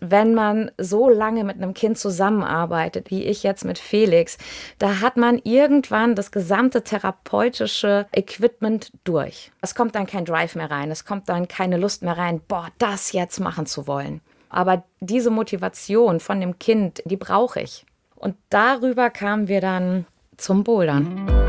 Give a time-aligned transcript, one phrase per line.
[0.00, 4.38] wenn man so lange mit einem Kind zusammenarbeitet, wie ich jetzt mit Felix,
[4.78, 9.52] da hat man irgendwann das gesamte therapeutische Equipment durch.
[9.60, 12.68] Es kommt dann kein Drive mehr rein, es kommt dann keine Lust mehr rein, boah,
[12.78, 14.20] das jetzt machen zu wollen.
[14.48, 17.84] Aber diese Motivation von dem Kind, die brauche ich.
[18.14, 21.43] Und darüber kamen wir dann zum Bouldern.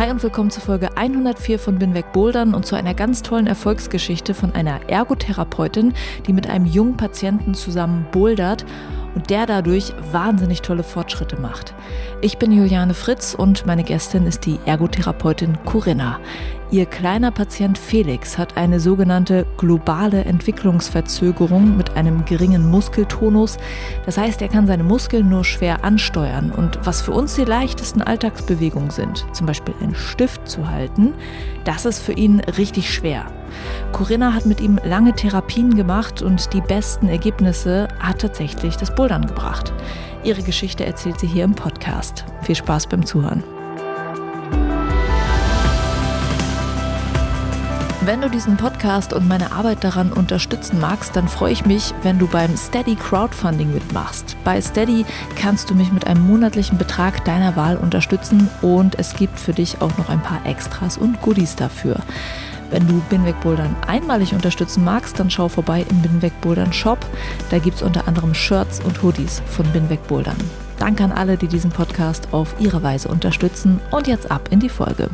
[0.00, 4.32] Hi und willkommen zu Folge 104 von Binweg Bouldern und zu einer ganz tollen Erfolgsgeschichte
[4.32, 5.92] von einer Ergotherapeutin,
[6.26, 8.64] die mit einem jungen Patienten zusammen bouldert
[9.14, 11.74] und der dadurch wahnsinnig tolle Fortschritte macht.
[12.20, 16.18] Ich bin Juliane Fritz und meine Gästin ist die Ergotherapeutin Corinna.
[16.72, 23.56] Ihr kleiner Patient Felix hat eine sogenannte globale Entwicklungsverzögerung mit einem geringen Muskeltonus.
[24.06, 26.52] Das heißt, er kann seine Muskeln nur schwer ansteuern.
[26.52, 31.14] Und was für uns die leichtesten Alltagsbewegungen sind, zum Beispiel einen Stift zu halten,
[31.64, 33.26] das ist für ihn richtig schwer.
[33.92, 39.26] Corinna hat mit ihm lange Therapien gemacht und die besten Ergebnisse hat tatsächlich das Bouldern
[39.26, 39.72] gebracht.
[40.22, 42.24] Ihre Geschichte erzählt sie hier im Podcast.
[42.42, 43.42] Viel Spaß beim Zuhören.
[48.02, 52.18] Wenn du diesen Podcast und meine Arbeit daran unterstützen magst, dann freue ich mich, wenn
[52.18, 54.36] du beim Steady Crowdfunding mitmachst.
[54.42, 55.04] Bei Steady
[55.36, 59.82] kannst du mich mit einem monatlichen Betrag deiner Wahl unterstützen und es gibt für dich
[59.82, 62.00] auch noch ein paar Extras und Goodies dafür.
[62.70, 66.98] Wenn du Binweg Bouldern einmalig unterstützen magst, dann schau vorbei im Binweg Bouldern Shop.
[67.50, 70.36] Da gibt es unter anderem Shirts und Hoodies von Binweg Bouldern.
[70.78, 74.70] Danke an alle, die diesen Podcast auf ihre Weise unterstützen und jetzt ab in die
[74.70, 75.10] Folge.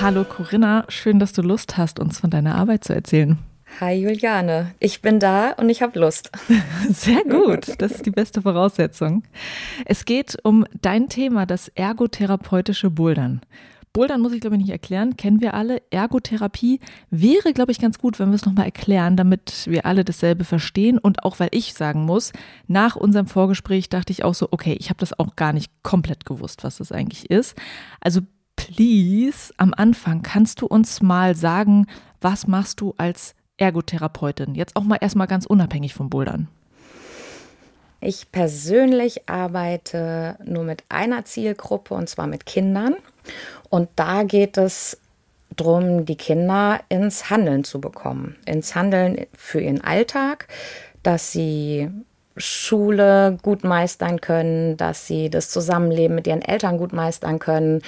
[0.00, 3.36] Hallo Corinna, schön, dass du Lust hast, uns von deiner Arbeit zu erzählen.
[3.80, 6.30] Hi Juliane, ich bin da und ich habe Lust.
[6.88, 9.24] Sehr gut, das ist die beste Voraussetzung.
[9.86, 13.40] Es geht um dein Thema, das ergotherapeutische Bouldern.
[13.92, 15.82] Bouldern muss ich glaube ich nicht erklären, kennen wir alle.
[15.90, 16.78] Ergotherapie
[17.10, 20.98] wäre glaube ich ganz gut, wenn wir es nochmal erklären, damit wir alle dasselbe verstehen
[20.98, 22.32] und auch weil ich sagen muss,
[22.68, 26.24] nach unserem Vorgespräch dachte ich auch so, okay, ich habe das auch gar nicht komplett
[26.24, 27.56] gewusst, was das eigentlich ist.
[28.00, 28.20] Also
[28.58, 31.86] please, am Anfang kannst du uns mal sagen,
[32.20, 34.54] was machst du als Ergotherapeutin?
[34.54, 36.48] Jetzt auch mal erstmal ganz unabhängig vom Bouldern.
[38.00, 42.96] Ich persönlich arbeite nur mit einer Zielgruppe und zwar mit Kindern.
[43.70, 44.98] Und da geht es
[45.56, 48.36] darum, die Kinder ins Handeln zu bekommen.
[48.44, 50.46] Ins Handeln für ihren Alltag,
[51.02, 51.90] dass sie
[52.36, 57.82] Schule gut meistern können, dass sie das Zusammenleben mit ihren Eltern gut meistern können,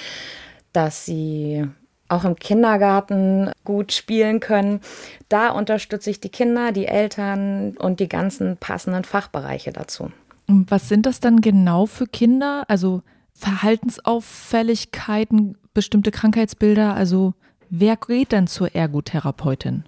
[0.73, 1.67] dass sie
[2.11, 4.81] auch im Kindergarten gut spielen können.
[5.29, 10.11] Da unterstütze ich die Kinder, die Eltern und die ganzen passenden Fachbereiche dazu.
[10.47, 12.63] Und was sind das dann genau für Kinder?
[12.67, 16.93] Also Verhaltensauffälligkeiten, bestimmte Krankheitsbilder?
[16.93, 17.33] Also
[17.69, 19.85] wer geht dann zur Ergotherapeutin?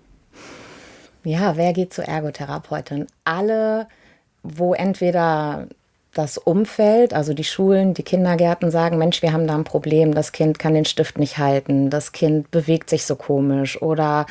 [1.25, 3.07] Ja, wer geht zur Ergotherapeutin?
[3.25, 3.89] Alle,
[4.43, 5.67] wo entweder
[6.13, 10.31] das Umfeld, also die Schulen, die Kindergärten sagen, Mensch, wir haben da ein Problem, das
[10.31, 14.27] Kind kann den Stift nicht halten, das Kind bewegt sich so komisch oder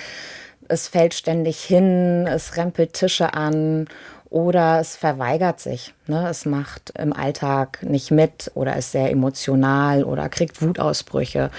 [0.69, 3.89] es fällt ständig hin, es rempelt Tische an
[4.31, 5.93] oder es verweigert sich.
[6.07, 6.27] Ne?
[6.29, 11.51] Es macht im Alltag nicht mit oder ist sehr emotional oder kriegt Wutausbrüche.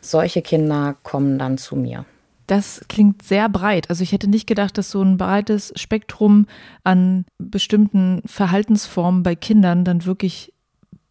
[0.00, 2.04] Solche Kinder kommen dann zu mir.
[2.46, 3.90] Das klingt sehr breit.
[3.90, 6.46] Also ich hätte nicht gedacht, dass so ein breites Spektrum
[6.84, 10.52] an bestimmten Verhaltensformen bei Kindern dann wirklich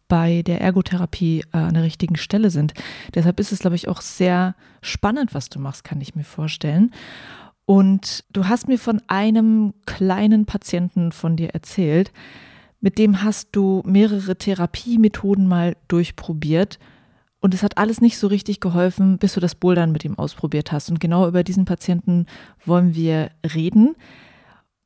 [0.08, 2.74] bei der Ergotherapie äh, an der richtigen Stelle sind.
[3.14, 6.92] Deshalb ist es, glaube ich, auch sehr spannend, was du machst, kann ich mir vorstellen.
[7.64, 12.12] Und du hast mir von einem kleinen Patienten von dir erzählt,
[12.80, 16.78] mit dem hast du mehrere Therapiemethoden mal durchprobiert
[17.40, 20.72] und es hat alles nicht so richtig geholfen, bis du das Bouldern mit ihm ausprobiert
[20.72, 20.90] hast.
[20.90, 22.26] Und genau über diesen Patienten
[22.64, 23.94] wollen wir reden.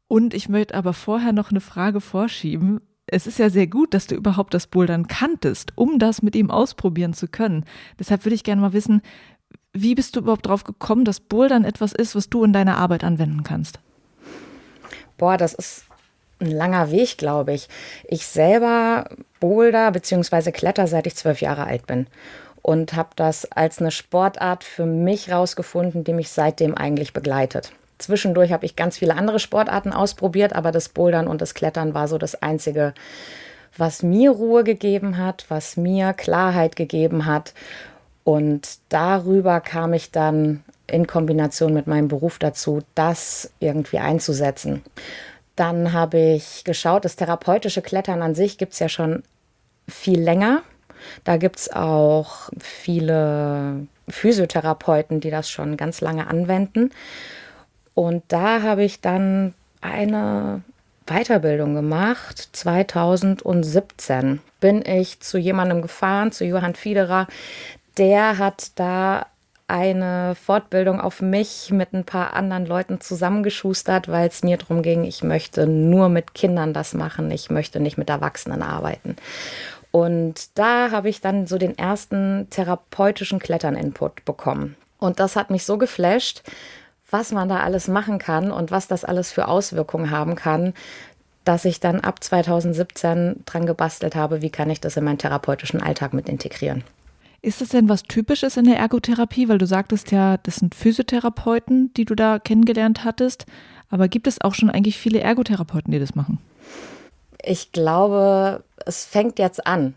[0.08, 2.80] Und ich möchte aber vorher noch eine Frage vorschieben.
[3.06, 6.50] Es ist ja sehr gut, dass du überhaupt das Bouldern kanntest, um das mit ihm
[6.50, 7.64] ausprobieren zu können.
[7.98, 9.02] Deshalb würde ich gerne mal wissen,
[9.72, 13.04] wie bist du überhaupt drauf gekommen, dass Bouldern etwas ist, was du in deiner Arbeit
[13.04, 13.78] anwenden kannst?
[15.16, 15.84] Boah, das ist
[16.40, 17.68] ein langer Weg, glaube ich.
[18.04, 19.08] Ich selber
[19.40, 20.52] boulder bzw.
[20.52, 22.06] kletter, seit ich zwölf Jahre alt bin.
[22.62, 27.72] Und habe das als eine Sportart für mich rausgefunden, die mich seitdem eigentlich begleitet.
[27.98, 32.08] Zwischendurch habe ich ganz viele andere Sportarten ausprobiert, aber das Bouldern und das Klettern war
[32.08, 32.94] so das Einzige,
[33.76, 37.54] was mir Ruhe gegeben hat, was mir Klarheit gegeben hat.
[38.24, 44.82] Und darüber kam ich dann in Kombination mit meinem Beruf dazu, das irgendwie einzusetzen.
[45.60, 49.22] Dann habe ich geschaut, das therapeutische Klettern an sich gibt es ja schon
[49.86, 50.62] viel länger.
[51.24, 56.92] Da gibt es auch viele Physiotherapeuten, die das schon ganz lange anwenden.
[57.92, 59.52] Und da habe ich dann
[59.82, 60.62] eine
[61.04, 62.48] Weiterbildung gemacht.
[62.52, 67.26] 2017 bin ich zu jemandem gefahren, zu Johann Fiederer.
[67.98, 69.26] Der hat da
[69.70, 75.04] eine Fortbildung auf mich mit ein paar anderen Leuten zusammengeschustert, weil es mir darum ging,
[75.04, 79.16] ich möchte nur mit Kindern das machen, ich möchte nicht mit Erwachsenen arbeiten.
[79.92, 84.76] Und da habe ich dann so den ersten therapeutischen Klettern-Input bekommen.
[84.98, 86.42] Und das hat mich so geflasht,
[87.10, 90.74] was man da alles machen kann und was das alles für Auswirkungen haben kann,
[91.44, 95.82] dass ich dann ab 2017 dran gebastelt habe, wie kann ich das in meinen therapeutischen
[95.82, 96.84] Alltag mit integrieren.
[97.42, 99.48] Ist das denn was Typisches in der Ergotherapie?
[99.48, 103.46] Weil du sagtest ja, das sind Physiotherapeuten, die du da kennengelernt hattest.
[103.88, 106.38] Aber gibt es auch schon eigentlich viele Ergotherapeuten, die das machen?
[107.42, 109.94] Ich glaube, es fängt jetzt an.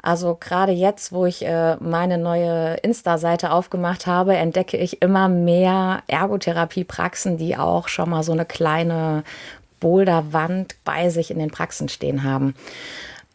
[0.00, 6.02] Also gerade jetzt, wo ich äh, meine neue Insta-Seite aufgemacht habe, entdecke ich immer mehr
[6.08, 9.22] Ergotherapie-Praxen, die auch schon mal so eine kleine
[9.78, 12.54] Boulderwand bei sich in den Praxen stehen haben.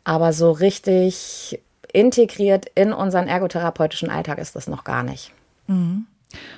[0.04, 1.62] Aber so richtig
[1.98, 5.32] integriert in unseren ergotherapeutischen Alltag ist das noch gar nicht.
[5.66, 6.06] Mhm.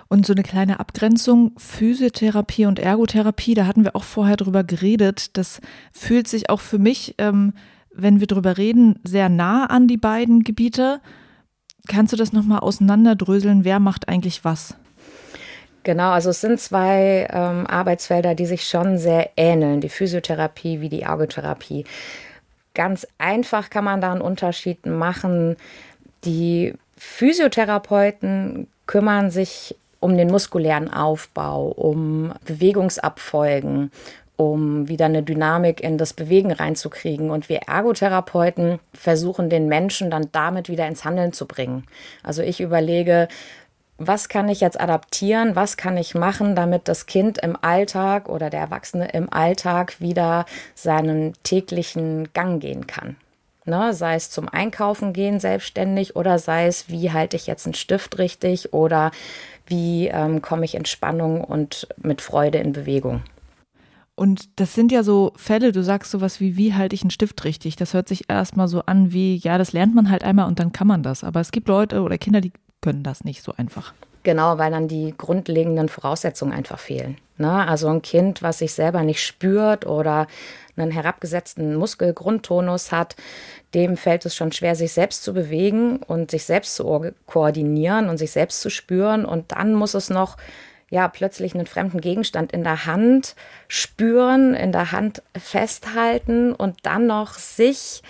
[0.10, 5.38] Und so eine kleine Abgrenzung, Physiotherapie und Ergotherapie, da hatten wir auch vorher drüber geredet.
[5.38, 5.62] Das
[5.94, 7.54] fühlt sich auch für mich, ähm,
[7.94, 11.00] wenn wir drüber reden, sehr nah an die beiden Gebiete.
[11.88, 13.64] Kannst du das nochmal auseinanderdröseln?
[13.64, 14.76] Wer macht eigentlich was?
[15.84, 20.90] Genau, also es sind zwei ähm, Arbeitsfelder, die sich schon sehr ähneln, die Physiotherapie wie
[20.90, 21.86] die Ergotherapie.
[22.74, 25.58] Ganz einfach kann man da einen Unterschied machen.
[26.24, 33.92] Die Physiotherapeuten kümmern sich um den muskulären Aufbau, um Bewegungsabfolgen,
[34.38, 37.30] um wieder eine Dynamik in das Bewegen reinzukriegen.
[37.30, 41.84] Und wir Ergotherapeuten versuchen den Menschen dann damit wieder ins Handeln zu bringen.
[42.24, 43.28] Also ich überlege,
[44.00, 48.50] was kann ich jetzt adaptieren, was kann ich machen, damit das Kind im Alltag oder
[48.50, 53.18] der Erwachsene im Alltag wieder seinen täglichen Gang gehen kann.
[53.66, 57.76] Ne, sei es zum Einkaufen gehen selbstständig oder sei es, wie halte ich jetzt einen
[57.76, 59.12] Stift richtig oder
[59.68, 63.22] wie ähm, komme ich in Spannung und mit Freude in Bewegung.
[64.16, 67.44] Und das sind ja so Fälle, du sagst sowas wie, wie halte ich einen Stift
[67.46, 67.76] richtig?
[67.76, 70.74] Das hört sich erstmal so an wie, ja, das lernt man halt einmal und dann
[70.74, 71.24] kann man das.
[71.24, 73.94] Aber es gibt Leute oder Kinder, die können das nicht so einfach.
[74.24, 77.18] Genau, weil dann die grundlegenden Voraussetzungen einfach fehlen.
[77.38, 77.68] Ne?
[77.68, 80.28] Also ein Kind, was sich selber nicht spürt oder
[80.76, 83.16] einen herabgesetzten Muskelgrundtonus hat,
[83.74, 88.18] dem fällt es schon schwer, sich selbst zu bewegen und sich selbst zu koordinieren und
[88.18, 89.26] sich selbst zu spüren.
[89.26, 90.38] Und dann muss es noch
[90.90, 93.36] ja plötzlich einen fremden Gegenstand in der Hand
[93.68, 98.02] spüren, in der Hand festhalten und dann noch sich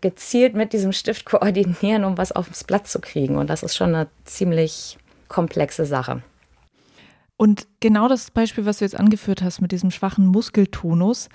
[0.00, 3.36] gezielt mit diesem Stift koordinieren, um was aufs Blatt zu kriegen.
[3.36, 6.22] Und das ist schon eine ziemlich komplexe Sache.
[7.36, 11.28] Und genau das Beispiel, was du jetzt angeführt hast mit diesem schwachen Muskeltonus,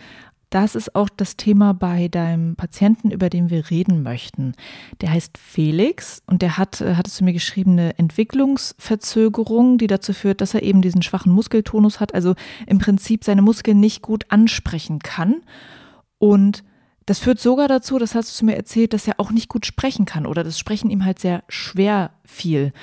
[0.51, 4.53] das ist auch das Thema bei deinem Patienten, über den wir reden möchten.
[5.01, 10.13] Der heißt Felix und der hat, äh, hattest du mir geschrieben, eine Entwicklungsverzögerung, die dazu
[10.13, 12.35] führt, dass er eben diesen schwachen Muskeltonus hat, also
[12.67, 15.41] im Prinzip seine Muskeln nicht gut ansprechen kann.
[16.19, 16.63] Und
[17.05, 20.05] das führt sogar dazu, das hast du mir erzählt, dass er auch nicht gut sprechen
[20.05, 22.73] kann oder das Sprechen ihm halt sehr schwer fiel.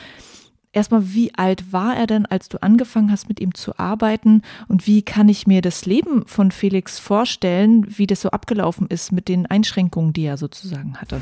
[0.74, 4.42] Erstmal, wie alt war er denn, als du angefangen hast, mit ihm zu arbeiten?
[4.68, 9.12] Und wie kann ich mir das Leben von Felix vorstellen, wie das so abgelaufen ist
[9.12, 11.20] mit den Einschränkungen, die er sozusagen hatte?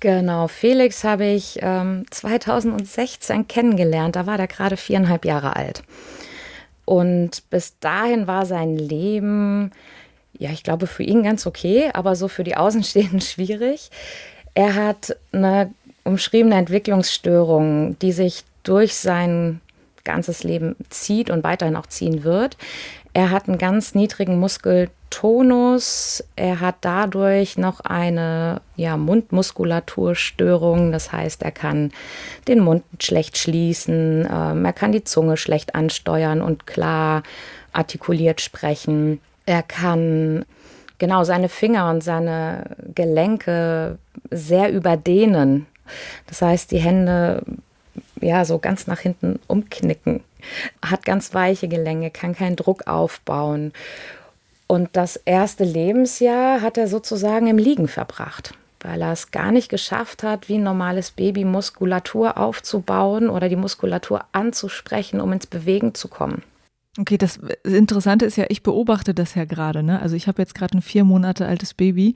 [0.00, 4.16] Genau, Felix habe ich ähm, 2016 kennengelernt.
[4.16, 5.82] Da war der gerade viereinhalb Jahre alt.
[6.84, 9.72] Und bis dahin war sein Leben
[10.38, 13.90] ja, ich glaube, für ihn ganz okay, aber so für die Außenstehenden schwierig.
[14.54, 15.72] Er hat eine
[16.04, 19.60] umschriebene Entwicklungsstörung, die sich durch sein
[20.04, 22.56] ganzes Leben zieht und weiterhin auch ziehen wird.
[23.12, 26.24] Er hat einen ganz niedrigen Muskeltonus.
[26.36, 30.92] Er hat dadurch noch eine ja, Mundmuskulaturstörung.
[30.92, 31.90] Das heißt, er kann
[32.46, 34.28] den Mund schlecht schließen.
[34.30, 37.22] Ähm, er kann die Zunge schlecht ansteuern und klar
[37.72, 39.20] artikuliert sprechen.
[39.48, 40.44] Er kann
[40.98, 43.96] genau seine Finger und seine Gelenke
[44.30, 45.66] sehr überdehnen.
[46.26, 47.42] Das heißt, die Hände
[48.20, 50.20] ja so ganz nach hinten umknicken.
[50.84, 53.72] Hat ganz weiche Gelenke, kann keinen Druck aufbauen.
[54.66, 59.70] Und das erste Lebensjahr hat er sozusagen im Liegen verbracht, weil er es gar nicht
[59.70, 65.94] geschafft hat, wie ein normales Baby Muskulatur aufzubauen oder die Muskulatur anzusprechen, um ins Bewegen
[65.94, 66.42] zu kommen.
[66.98, 69.82] Okay, das Interessante ist ja, ich beobachte das ja gerade.
[69.82, 70.02] Ne?
[70.02, 72.14] Also ich habe jetzt gerade ein vier Monate altes Baby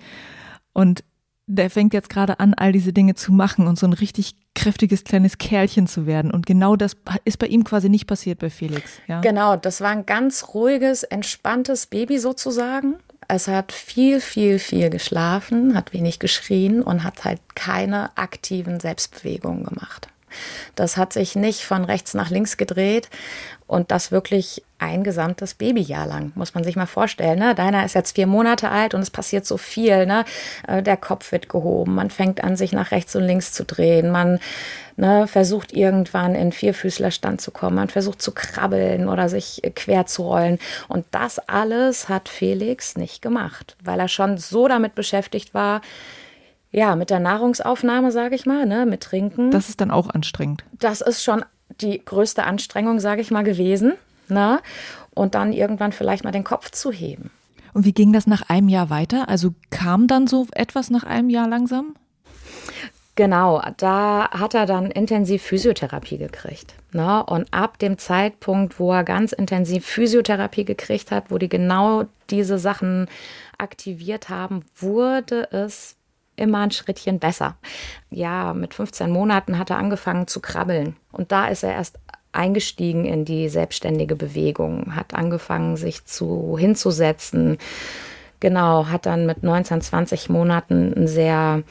[0.72, 1.04] und
[1.46, 5.04] der fängt jetzt gerade an, all diese Dinge zu machen und so ein richtig kräftiges
[5.04, 6.30] kleines Kerlchen zu werden.
[6.30, 8.98] Und genau das ist bei ihm quasi nicht passiert bei Felix.
[9.06, 9.20] Ja?
[9.20, 12.96] Genau, das war ein ganz ruhiges, entspanntes Baby sozusagen.
[13.28, 19.64] Es hat viel, viel, viel geschlafen, hat wenig geschrien und hat halt keine aktiven Selbstbewegungen
[19.64, 20.08] gemacht.
[20.74, 23.10] Das hat sich nicht von rechts nach links gedreht
[23.72, 27.38] und das wirklich ein gesamtes Babyjahr lang, muss man sich mal vorstellen.
[27.38, 27.54] Ne?
[27.54, 30.04] Deiner ist jetzt vier Monate alt und es passiert so viel.
[30.04, 30.26] Ne?
[30.68, 34.10] Äh, der Kopf wird gehoben, man fängt an, sich nach rechts und links zu drehen,
[34.10, 34.40] man
[34.96, 40.24] ne, versucht irgendwann in Vierfüßlerstand zu kommen, man versucht zu krabbeln oder sich quer zu
[40.24, 40.58] rollen.
[40.88, 45.80] Und das alles hat Felix nicht gemacht, weil er schon so damit beschäftigt war,
[46.72, 49.50] ja, mit der Nahrungsaufnahme, sage ich mal, ne, mit Trinken.
[49.50, 50.62] Das ist dann auch anstrengend.
[50.72, 51.42] Das ist schon
[51.80, 53.94] die größte Anstrengung, sage ich mal, gewesen.
[54.28, 54.60] Ne?
[55.14, 57.30] Und dann irgendwann vielleicht mal den Kopf zu heben.
[57.74, 59.28] Und wie ging das nach einem Jahr weiter?
[59.28, 61.94] Also kam dann so etwas nach einem Jahr langsam?
[63.14, 66.74] Genau, da hat er dann intensiv Physiotherapie gekriegt.
[66.92, 67.22] Ne?
[67.24, 72.58] Und ab dem Zeitpunkt, wo er ganz intensiv Physiotherapie gekriegt hat, wo die genau diese
[72.58, 73.08] Sachen
[73.58, 75.96] aktiviert haben, wurde es
[76.36, 77.56] immer ein Schrittchen besser.
[78.10, 80.96] Ja, mit 15 Monaten hat er angefangen zu krabbeln.
[81.10, 81.98] Und da ist er erst
[82.32, 87.58] eingestiegen in die selbstständige Bewegung, hat angefangen, sich zu hinzusetzen.
[88.40, 91.62] Genau, hat dann mit 19, 20 Monaten ein sehr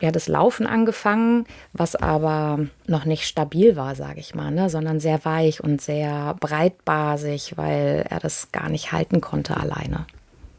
[0.00, 5.00] ja, das Laufen angefangen, was aber noch nicht stabil war, sage ich mal, ne, sondern
[5.00, 10.06] sehr weich und sehr breitbasig, weil er das gar nicht halten konnte alleine.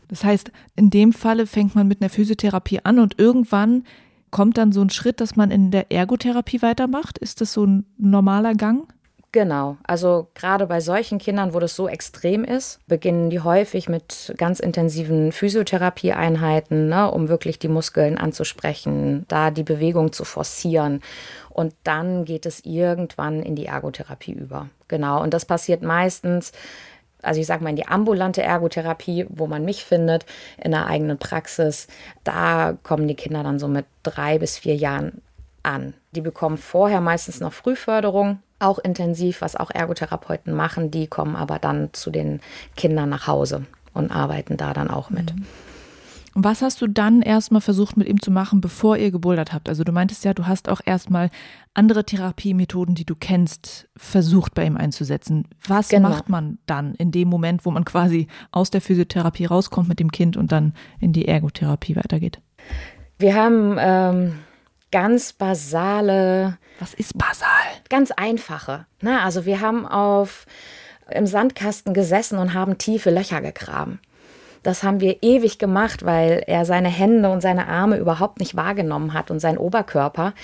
[0.10, 3.86] Das heißt, in dem Falle fängt man mit einer Physiotherapie an und irgendwann
[4.32, 7.18] kommt dann so ein Schritt, dass man in der Ergotherapie weitermacht.
[7.18, 8.92] Ist das so ein normaler Gang?
[9.32, 14.34] Genau, also gerade bei solchen Kindern, wo das so extrem ist, beginnen die häufig mit
[14.38, 21.02] ganz intensiven Physiotherapieeinheiten, ne, um wirklich die Muskeln anzusprechen, da die Bewegung zu forcieren.
[21.52, 24.70] Und dann geht es irgendwann in die Ergotherapie über.
[24.88, 26.52] Genau, und das passiert meistens
[27.22, 30.26] also ich sage mal in die ambulante Ergotherapie, wo man mich findet,
[30.58, 31.88] in der eigenen Praxis,
[32.24, 35.22] da kommen die Kinder dann so mit drei bis vier Jahren
[35.64, 35.94] an.
[36.12, 40.92] Die bekommen vorher meistens noch Frühförderung, auch intensiv, was auch Ergotherapeuten machen.
[40.92, 42.42] Die kommen aber dann zu den
[42.76, 45.36] Kindern nach Hause und arbeiten da dann auch mit.
[45.36, 45.46] Mhm.
[46.40, 49.68] Und was hast du dann erstmal versucht mit ihm zu machen, bevor ihr gebouldert habt?
[49.68, 51.32] Also du meintest ja, du hast auch erstmal
[51.74, 55.50] andere Therapiemethoden, die du kennst, versucht bei ihm einzusetzen.
[55.68, 56.08] Was genau.
[56.08, 60.14] macht man dann in dem Moment, wo man quasi aus der Physiotherapie rauskommt mit dem
[60.14, 62.40] Kind und dann in die Ergotherapie weitergeht?
[63.18, 64.40] Wir haben ähm,
[64.94, 66.58] ganz basale.
[66.80, 67.50] Was ist basal?
[67.90, 68.86] Ganz einfache.
[69.02, 69.22] Na, ne?
[69.24, 70.46] also wir haben auf
[71.12, 74.00] im Sandkasten gesessen und haben tiefe Löcher gegraben.
[74.70, 79.16] Das haben wir ewig gemacht, weil er seine Hände und seine Arme überhaupt nicht wahrgenommen
[79.16, 80.36] hat und seinen Oberkörper.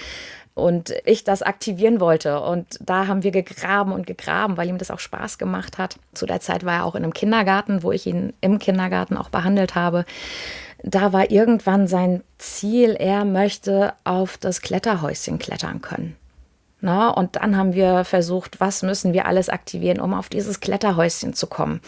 [0.55, 2.41] Und ich das aktivieren wollte.
[2.41, 5.99] Und da haben wir gegraben und gegraben, weil ihm das auch Spaß gemacht hat.
[6.15, 9.29] Zu der Zeit war er auch in einem Kindergarten, wo ich ihn im Kindergarten auch
[9.29, 10.05] behandelt habe.
[10.81, 16.15] Da war irgendwann sein Ziel, er möchte auf das Kletterhäuschen klettern können.
[16.81, 21.33] Na, und dann haben wir versucht, was müssen wir alles aktivieren, um auf dieses Kletterhäuschen
[21.33, 21.79] zu kommen.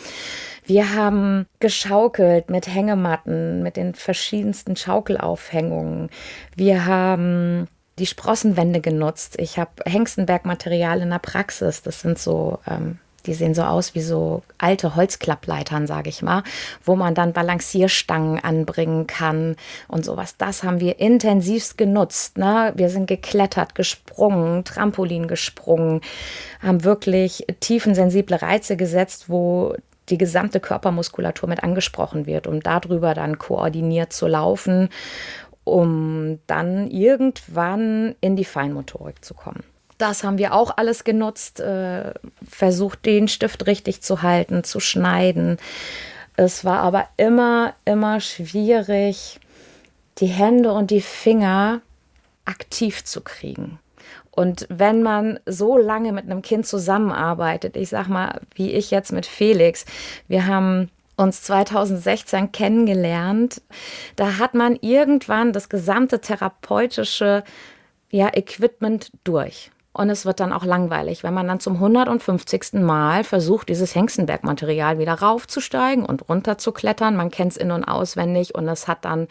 [0.67, 6.09] Wir haben geschaukelt mit Hängematten, mit den verschiedensten Schaukelaufhängungen.
[6.57, 7.69] Wir haben
[8.00, 9.38] die Sprossenwände genutzt.
[9.39, 11.83] Ich habe Hengstenbergmaterial in der Praxis.
[11.83, 16.43] Das sind so, ähm, die sehen so aus wie so alte Holzklappleitern, sage ich mal,
[16.83, 19.55] wo man dann Balancierstangen anbringen kann
[19.88, 20.36] und sowas.
[20.38, 22.38] Das haben wir intensivst genutzt.
[22.38, 22.74] Ne?
[22.75, 26.01] Wir sind geklettert, gesprungen, Trampolin gesprungen,
[26.62, 29.74] haben wirklich tiefensensible Reize gesetzt, wo
[30.10, 34.90] die gesamte Körpermuskulatur mit angesprochen wird, um darüber dann koordiniert zu laufen,
[35.64, 39.64] um dann irgendwann in die Feinmotorik zu kommen.
[39.98, 42.14] Das haben wir auch alles genutzt, äh,
[42.48, 45.58] versucht, den Stift richtig zu halten, zu schneiden.
[46.36, 49.40] Es war aber immer, immer schwierig,
[50.20, 51.82] die Hände und die Finger
[52.46, 53.80] aktiv zu kriegen.
[54.38, 59.12] Und wenn man so lange mit einem Kind zusammenarbeitet, ich sag mal, wie ich jetzt
[59.12, 59.84] mit Felix,
[60.27, 63.63] wir haben uns 2016 kennengelernt.
[64.15, 67.44] Da hat man irgendwann das gesamte therapeutische
[68.12, 69.72] ja, Equipment durch.
[69.91, 72.74] Und es wird dann auch langweilig, wenn man dann zum 150.
[72.74, 77.15] Mal versucht, dieses Hengstenberg-Material wieder raufzusteigen und runterzuklettern.
[77.15, 79.27] Man kennt es in- und auswendig und es hat dann,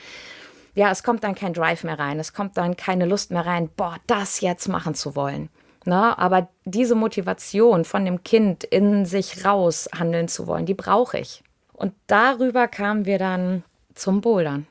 [0.76, 2.21] ja, es kommt dann kein Drive mehr rein.
[2.21, 5.49] Es kommt dann keine Lust mehr rein, boah, das jetzt machen zu wollen.
[5.87, 6.16] Ne?
[6.18, 11.42] Aber diese Motivation von dem Kind in sich raus handeln zu wollen, die brauche ich.
[11.73, 13.64] Und darüber kamen wir dann
[13.95, 14.66] zum Bouldern.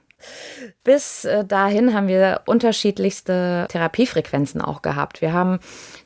[0.84, 5.22] Bis äh, dahin haben wir unterschiedlichste Therapiefrequenzen auch gehabt.
[5.22, 5.60] Wir haben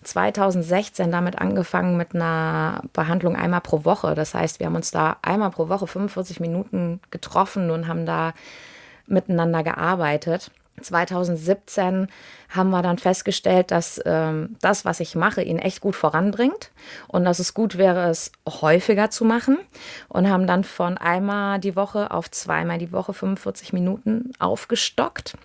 [0.03, 4.15] 2016 damit angefangen mit einer Behandlung einmal pro Woche.
[4.15, 8.33] Das heißt, wir haben uns da einmal pro Woche 45 Minuten getroffen und haben da
[9.09, 10.51] miteinander gearbeitet.
[10.81, 12.07] 2017
[12.49, 16.71] haben wir dann festgestellt, dass ähm, das, was ich mache, ihn echt gut voranbringt
[17.07, 19.59] und dass es gut wäre, es häufiger zu machen
[20.07, 25.37] und haben dann von einmal die Woche auf zweimal die Woche 45 Minuten aufgestockt.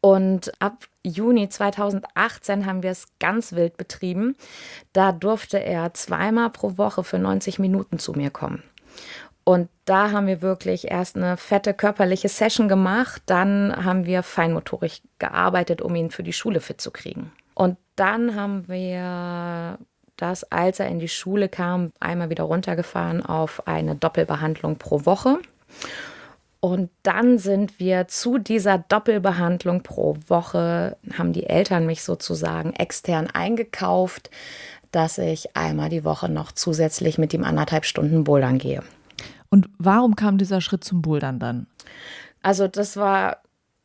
[0.00, 4.36] Und ab Juni 2018 haben wir es ganz wild betrieben.
[4.92, 8.62] Da durfte er zweimal pro Woche für 90 Minuten zu mir kommen.
[9.48, 15.02] Und da haben wir wirklich erst eine fette körperliche Session gemacht, dann haben wir feinmotorisch
[15.20, 17.30] gearbeitet, um ihn für die Schule fit zu kriegen.
[17.54, 19.78] Und dann haben wir
[20.16, 25.38] das, als er in die Schule kam, einmal wieder runtergefahren auf eine Doppelbehandlung pro Woche.
[26.58, 33.28] Und dann sind wir zu dieser Doppelbehandlung pro Woche, haben die Eltern mich sozusagen extern
[33.32, 34.28] eingekauft,
[34.90, 38.82] dass ich einmal die Woche noch zusätzlich mit ihm anderthalb Stunden bouldern gehe.
[39.50, 41.66] Und warum kam dieser Schritt zum Bouldern dann?
[42.42, 43.38] Also das war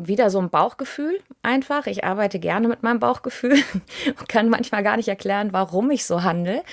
[0.08, 1.88] wieder so ein Bauchgefühl einfach.
[1.88, 3.58] Ich arbeite gerne mit meinem Bauchgefühl
[4.08, 6.63] und kann manchmal gar nicht erklären, warum ich so handle.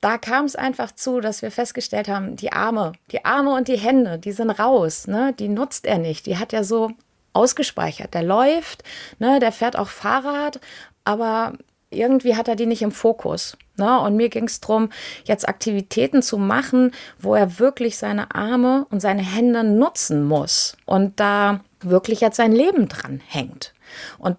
[0.00, 3.78] Da kam es einfach zu, dass wir festgestellt haben, die Arme, die Arme und die
[3.78, 5.32] Hände, die sind raus, ne?
[5.38, 6.26] Die nutzt er nicht.
[6.26, 6.90] Die hat er so
[7.32, 8.14] ausgespeichert.
[8.14, 8.82] Der läuft,
[9.18, 9.38] ne?
[9.38, 10.60] Der fährt auch Fahrrad,
[11.04, 11.52] aber
[11.94, 13.56] irgendwie hat er die nicht im Fokus.
[13.76, 14.00] Ne?
[14.00, 14.90] Und mir ging es darum,
[15.24, 21.18] jetzt Aktivitäten zu machen, wo er wirklich seine Arme und seine Hände nutzen muss und
[21.20, 23.72] da wirklich jetzt sein Leben dran hängt.
[24.18, 24.36] Und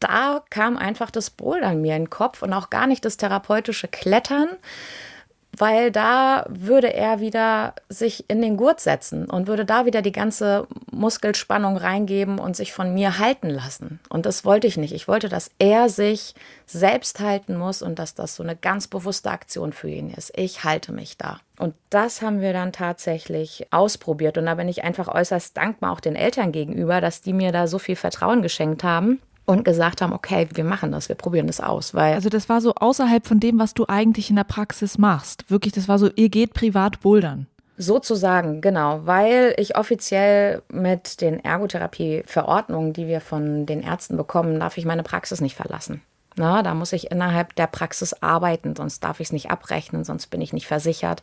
[0.00, 3.88] da kam einfach das Bouldern mir in den Kopf und auch gar nicht das therapeutische
[3.88, 4.48] Klettern,
[5.62, 10.10] weil da würde er wieder sich in den Gurt setzen und würde da wieder die
[10.10, 14.00] ganze Muskelspannung reingeben und sich von mir halten lassen.
[14.08, 14.92] Und das wollte ich nicht.
[14.92, 16.34] Ich wollte, dass er sich
[16.66, 20.36] selbst halten muss und dass das so eine ganz bewusste Aktion für ihn ist.
[20.36, 21.38] Ich halte mich da.
[21.60, 24.38] Und das haben wir dann tatsächlich ausprobiert.
[24.38, 27.68] Und da bin ich einfach äußerst dankbar auch den Eltern gegenüber, dass die mir da
[27.68, 31.60] so viel Vertrauen geschenkt haben und gesagt haben, okay, wir machen das, wir probieren das
[31.60, 31.94] aus.
[31.94, 35.50] Weil also das war so außerhalb von dem, was du eigentlich in der Praxis machst.
[35.50, 37.46] Wirklich, das war so, ihr geht privat bouldern.
[37.78, 44.76] Sozusagen, genau, weil ich offiziell mit den Ergotherapie-Verordnungen, die wir von den Ärzten bekommen, darf
[44.76, 46.02] ich meine Praxis nicht verlassen.
[46.36, 50.28] Na, da muss ich innerhalb der Praxis arbeiten, sonst darf ich es nicht abrechnen, sonst
[50.28, 51.22] bin ich nicht versichert.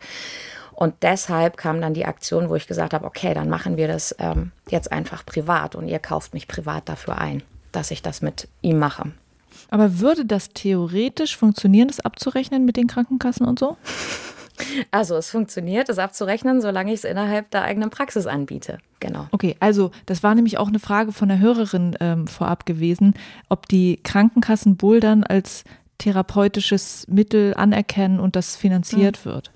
[0.73, 4.15] Und deshalb kam dann die Aktion, wo ich gesagt habe, okay, dann machen wir das
[4.19, 8.47] ähm, jetzt einfach privat und ihr kauft mich privat dafür ein dass ich das mit
[8.61, 9.11] ihm mache.
[9.69, 13.77] Aber würde das theoretisch funktionieren, das abzurechnen mit den Krankenkassen und so?
[14.91, 18.79] Also es funktioniert, das abzurechnen, solange ich es innerhalb der eigenen Praxis anbiete.
[18.99, 19.27] Genau.
[19.31, 23.13] Okay, also das war nämlich auch eine Frage von der Hörerin ähm, vorab gewesen,
[23.47, 25.63] ob die Krankenkassen Bouldern als
[25.97, 29.25] therapeutisches Mittel anerkennen und das finanziert hm.
[29.31, 29.51] wird.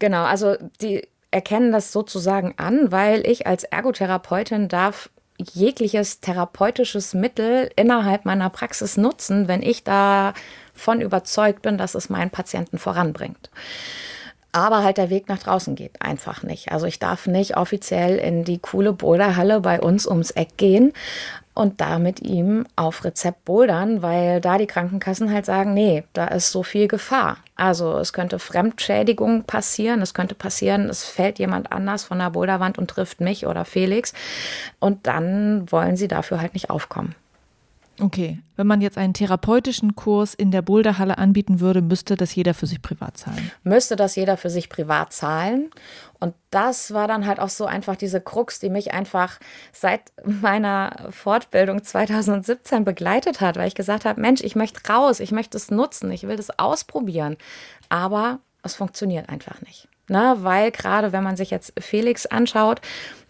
[0.00, 5.10] Genau, also die erkennen das sozusagen an, weil ich als Ergotherapeutin darf
[5.52, 12.30] jegliches therapeutisches Mittel innerhalb meiner Praxis nutzen, wenn ich davon überzeugt bin, dass es meinen
[12.30, 13.50] Patienten voranbringt.
[14.52, 16.72] Aber halt der Weg nach draußen geht einfach nicht.
[16.72, 20.92] Also ich darf nicht offiziell in die coole Boulderhalle bei uns ums Eck gehen
[21.54, 26.26] und da mit ihm auf Rezept bouldern, weil da die Krankenkassen halt sagen, nee, da
[26.28, 27.36] ist so viel Gefahr.
[27.56, 32.78] Also es könnte Fremdschädigung passieren, es könnte passieren, es fällt jemand anders von der Boulderwand
[32.78, 34.14] und trifft mich oder Felix
[34.80, 37.14] und dann wollen sie dafür halt nicht aufkommen.
[38.00, 42.54] Okay, wenn man jetzt einen therapeutischen Kurs in der Boulderhalle anbieten würde, müsste das jeder
[42.54, 43.50] für sich privat zahlen.
[43.64, 45.70] Müsste das jeder für sich privat zahlen.
[46.18, 49.38] Und das war dann halt auch so einfach diese Krux, die mich einfach
[49.72, 55.32] seit meiner Fortbildung 2017 begleitet hat, weil ich gesagt habe, Mensch, ich möchte raus, ich
[55.32, 57.36] möchte es nutzen, ich will das ausprobieren.
[57.88, 59.88] Aber es funktioniert einfach nicht.
[60.08, 62.80] Na, weil gerade wenn man sich jetzt Felix anschaut,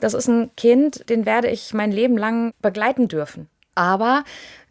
[0.01, 3.49] das ist ein Kind, den werde ich mein Leben lang begleiten dürfen.
[3.75, 4.25] Aber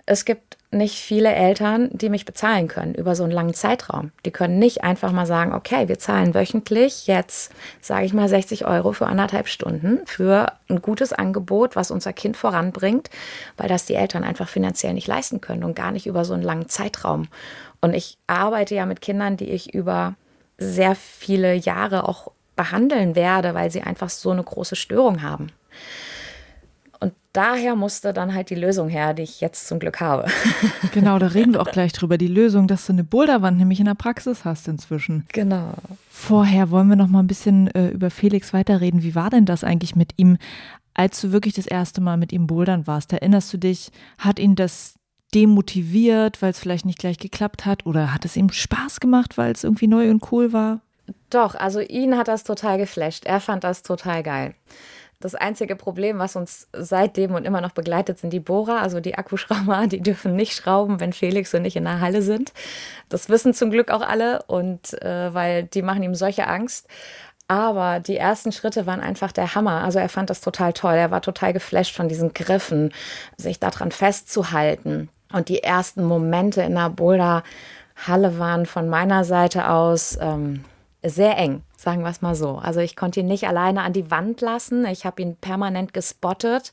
[0.05, 4.11] es gibt nicht viele Eltern, die mich bezahlen können über so einen langen Zeitraum.
[4.25, 8.65] Die können nicht einfach mal sagen, okay, wir zahlen wöchentlich jetzt, sage ich mal, 60
[8.65, 13.09] Euro für anderthalb Stunden für ein gutes Angebot, was unser Kind voranbringt,
[13.57, 16.43] weil das die Eltern einfach finanziell nicht leisten können und gar nicht über so einen
[16.43, 17.27] langen Zeitraum.
[17.81, 20.15] Und ich arbeite ja mit Kindern, die ich über
[20.57, 25.47] sehr viele Jahre auch behandeln werde, weil sie einfach so eine große Störung haben.
[27.01, 30.25] Und daher musste dann halt die Lösung her, die ich jetzt zum Glück habe.
[30.93, 32.17] Genau, da reden wir auch gleich drüber.
[32.17, 35.25] Die Lösung, dass du eine Boulderwand nämlich in der Praxis hast inzwischen.
[35.31, 35.73] Genau.
[36.09, 39.03] Vorher wollen wir noch mal ein bisschen äh, über Felix weiterreden.
[39.03, 40.37] Wie war denn das eigentlich mit ihm,
[40.93, 43.13] als du wirklich das erste Mal mit ihm bouldern warst?
[43.13, 44.95] Erinnerst du dich, hat ihn das
[45.33, 47.85] demotiviert, weil es vielleicht nicht gleich geklappt hat?
[47.85, 50.81] Oder hat es ihm Spaß gemacht, weil es irgendwie neu und cool war?
[51.29, 53.25] Doch, also ihn hat das total geflasht.
[53.25, 54.53] Er fand das total geil.
[55.21, 59.15] Das einzige Problem, was uns seitdem und immer noch begleitet, sind die Bohrer, also die
[59.15, 62.51] Akkuschrauber, die dürfen nicht schrauben, wenn Felix und ich in der Halle sind.
[63.07, 66.87] Das wissen zum Glück auch alle und äh, weil die machen ihm solche Angst.
[67.47, 69.83] Aber die ersten Schritte waren einfach der Hammer.
[69.83, 70.93] Also er fand das total toll.
[70.93, 72.93] Er war total geflasht von diesen Griffen,
[73.35, 75.09] sich daran festzuhalten.
[75.33, 80.63] Und die ersten Momente in der Boulder-Halle waren von meiner Seite aus ähm,
[81.03, 82.57] sehr eng, sagen wir es mal so.
[82.57, 84.85] Also ich konnte ihn nicht alleine an die Wand lassen.
[84.85, 86.71] Ich habe ihn permanent gespottet,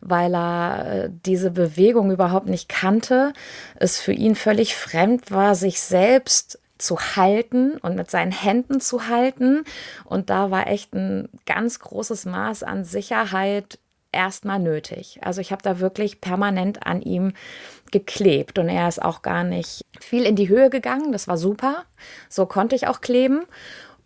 [0.00, 3.32] weil er äh, diese Bewegung überhaupt nicht kannte.
[3.76, 9.06] Es für ihn völlig fremd war, sich selbst zu halten und mit seinen Händen zu
[9.06, 9.62] halten.
[10.04, 13.78] Und da war echt ein ganz großes Maß an Sicherheit
[14.10, 15.20] erstmal nötig.
[15.22, 17.32] Also ich habe da wirklich permanent an ihm
[17.92, 21.12] geklebt und er ist auch gar nicht viel in die Höhe gegangen.
[21.12, 21.84] Das war super.
[22.28, 23.42] So konnte ich auch kleben.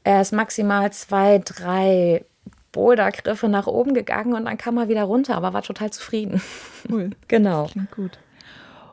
[0.06, 2.24] Er ist maximal zwei, drei
[2.70, 6.40] Bouldergriffe nach oben gegangen und dann kam er wieder runter, aber war total zufrieden.
[6.88, 7.10] Cool.
[7.26, 7.64] genau.
[7.64, 8.18] Das klingt gut.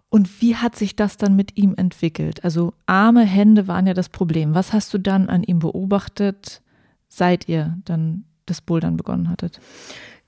[0.09, 2.43] Und wie hat sich das dann mit ihm entwickelt?
[2.43, 4.55] Also arme Hände waren ja das Problem.
[4.55, 6.63] Was hast du dann an ihm beobachtet,
[7.07, 9.59] seit ihr dann das Bouldern begonnen hattet?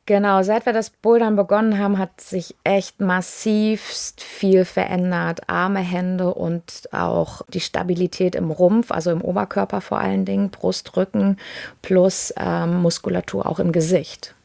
[0.08, 5.50] Genau, seit wir das Bouldern begonnen haben, hat sich echt massivst viel verändert.
[5.50, 10.96] Arme, Hände und auch die Stabilität im Rumpf, also im Oberkörper vor allen Dingen, Brust,
[10.96, 11.38] Rücken
[11.82, 14.36] plus ähm, Muskulatur auch im Gesicht.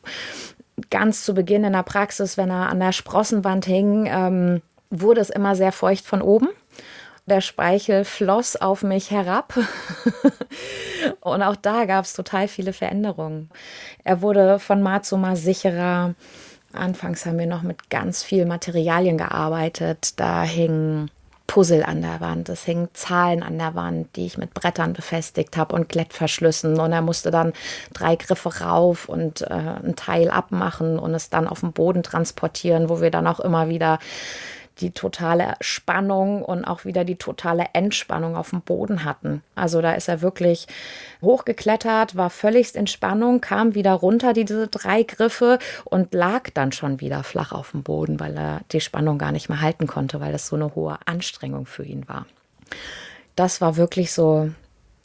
[0.88, 5.29] Ganz zu Beginn in der Praxis, wenn er an der Sprossenwand hing, ähm, wurde es
[5.29, 6.49] immer sehr feucht von oben
[7.26, 9.54] der Speichel floss auf mich herab.
[11.20, 13.50] und auch da gab es total viele Veränderungen.
[14.04, 16.14] Er wurde von Mal zu Mal sicherer.
[16.72, 20.18] Anfangs haben wir noch mit ganz viel Materialien gearbeitet.
[20.20, 21.11] Da hingen
[21.50, 25.56] Puzzle an der Wand, es hingen Zahlen an der Wand, die ich mit Brettern befestigt
[25.56, 26.78] habe und Klettverschlüssen.
[26.78, 27.54] Und er musste dann
[27.92, 32.88] drei Griffe rauf und äh, ein Teil abmachen und es dann auf den Boden transportieren,
[32.88, 33.98] wo wir dann auch immer wieder
[34.80, 39.42] die totale Spannung und auch wieder die totale Entspannung auf dem Boden hatten.
[39.54, 40.66] Also da ist er wirklich
[41.22, 47.00] hochgeklettert, war völligst in Spannung, kam wieder runter, diese drei Griffe und lag dann schon
[47.00, 50.32] wieder flach auf dem Boden, weil er die Spannung gar nicht mehr halten konnte, weil
[50.32, 52.26] das so eine hohe Anstrengung für ihn war.
[53.36, 54.50] Das war wirklich so,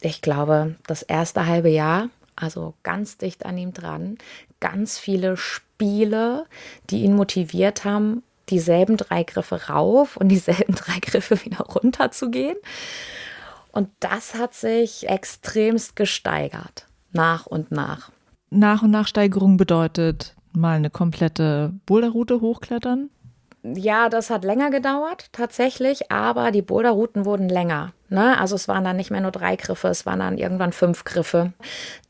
[0.01, 4.17] ich glaube, das erste halbe Jahr, also ganz dicht an ihm dran,
[4.59, 6.45] ganz viele Spiele,
[6.89, 12.29] die ihn motiviert haben, dieselben drei Griffe rauf und dieselben drei Griffe wieder runter zu
[12.29, 12.57] gehen.
[13.71, 18.11] Und das hat sich extremst gesteigert, nach und nach.
[18.49, 23.09] Nach und nach Steigerung bedeutet mal eine komplette Boulderroute hochklettern?
[23.63, 27.93] Ja, das hat länger gedauert, tatsächlich, aber die Boulderrouten wurden länger.
[28.15, 28.39] Ne?
[28.39, 31.51] Also es waren dann nicht mehr nur drei Griffe, es waren dann irgendwann fünf Griffe.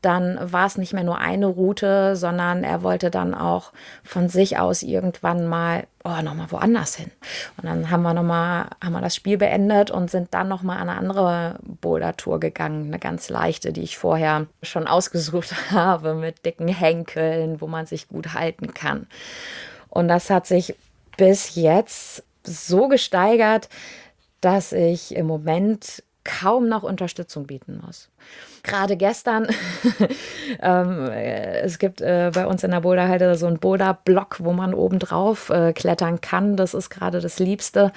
[0.00, 3.72] Dann war es nicht mehr nur eine Route, sondern er wollte dann auch
[4.04, 7.10] von sich aus irgendwann mal, oh, nochmal woanders hin.
[7.56, 10.88] Und dann haben wir nochmal, haben wir das Spiel beendet und sind dann nochmal an
[10.88, 16.68] eine andere Boulder-Tour gegangen, eine ganz leichte, die ich vorher schon ausgesucht habe, mit dicken
[16.68, 19.08] Henkeln, wo man sich gut halten kann.
[19.88, 20.76] Und das hat sich
[21.16, 23.68] bis jetzt so gesteigert,
[24.40, 28.08] dass ich im Moment kaum noch Unterstützung bieten muss.
[28.64, 29.46] Gerade gestern,
[30.60, 35.50] ähm, es gibt äh, bei uns in der Boulderhalle so einen Boulderblock, wo man obendrauf
[35.50, 36.56] äh, klettern kann.
[36.56, 37.92] Das ist gerade das Liebste.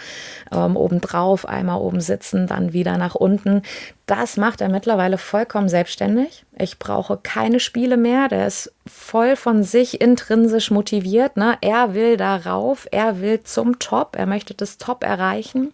[0.52, 3.64] Ähm, obendrauf, einmal oben sitzen, dann wieder nach unten.
[4.06, 6.46] Das macht er mittlerweile vollkommen selbstständig.
[6.56, 8.28] Ich brauche keine Spiele mehr.
[8.28, 11.36] Der ist voll von sich intrinsisch motiviert.
[11.36, 11.58] Ne?
[11.62, 15.74] Er will darauf, er will zum Top, er möchte das Top erreichen.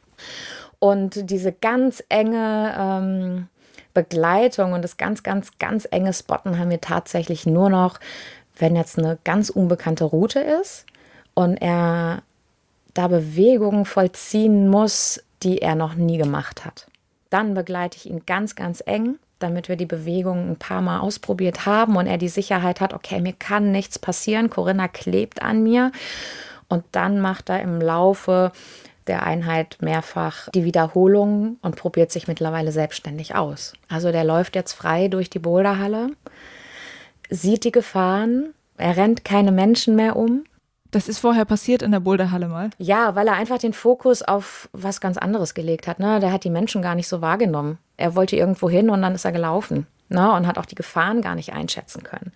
[0.79, 3.47] Und diese ganz enge ähm,
[3.93, 7.99] Begleitung und das ganz, ganz, ganz enge Spotten haben wir tatsächlich nur noch,
[8.57, 10.85] wenn jetzt eine ganz unbekannte Route ist
[11.33, 12.21] und er
[12.93, 16.87] da Bewegungen vollziehen muss, die er noch nie gemacht hat.
[17.29, 21.65] Dann begleite ich ihn ganz, ganz eng, damit wir die Bewegungen ein paar Mal ausprobiert
[21.65, 25.91] haben und er die Sicherheit hat, okay, mir kann nichts passieren, Corinna klebt an mir.
[26.67, 28.51] Und dann macht er im Laufe
[29.07, 33.73] der Einheit mehrfach die Wiederholungen und probiert sich mittlerweile selbstständig aus.
[33.87, 36.09] Also der läuft jetzt frei durch die Boulderhalle,
[37.29, 40.43] sieht die Gefahren, er rennt keine Menschen mehr um.
[40.91, 42.69] Das ist vorher passiert in der Boulderhalle mal?
[42.77, 45.99] Ja, weil er einfach den Fokus auf was ganz anderes gelegt hat.
[45.99, 46.19] Ne?
[46.19, 47.79] Der hat die Menschen gar nicht so wahrgenommen.
[47.97, 50.31] Er wollte irgendwo hin und dann ist er gelaufen ne?
[50.31, 52.31] und hat auch die Gefahren gar nicht einschätzen können.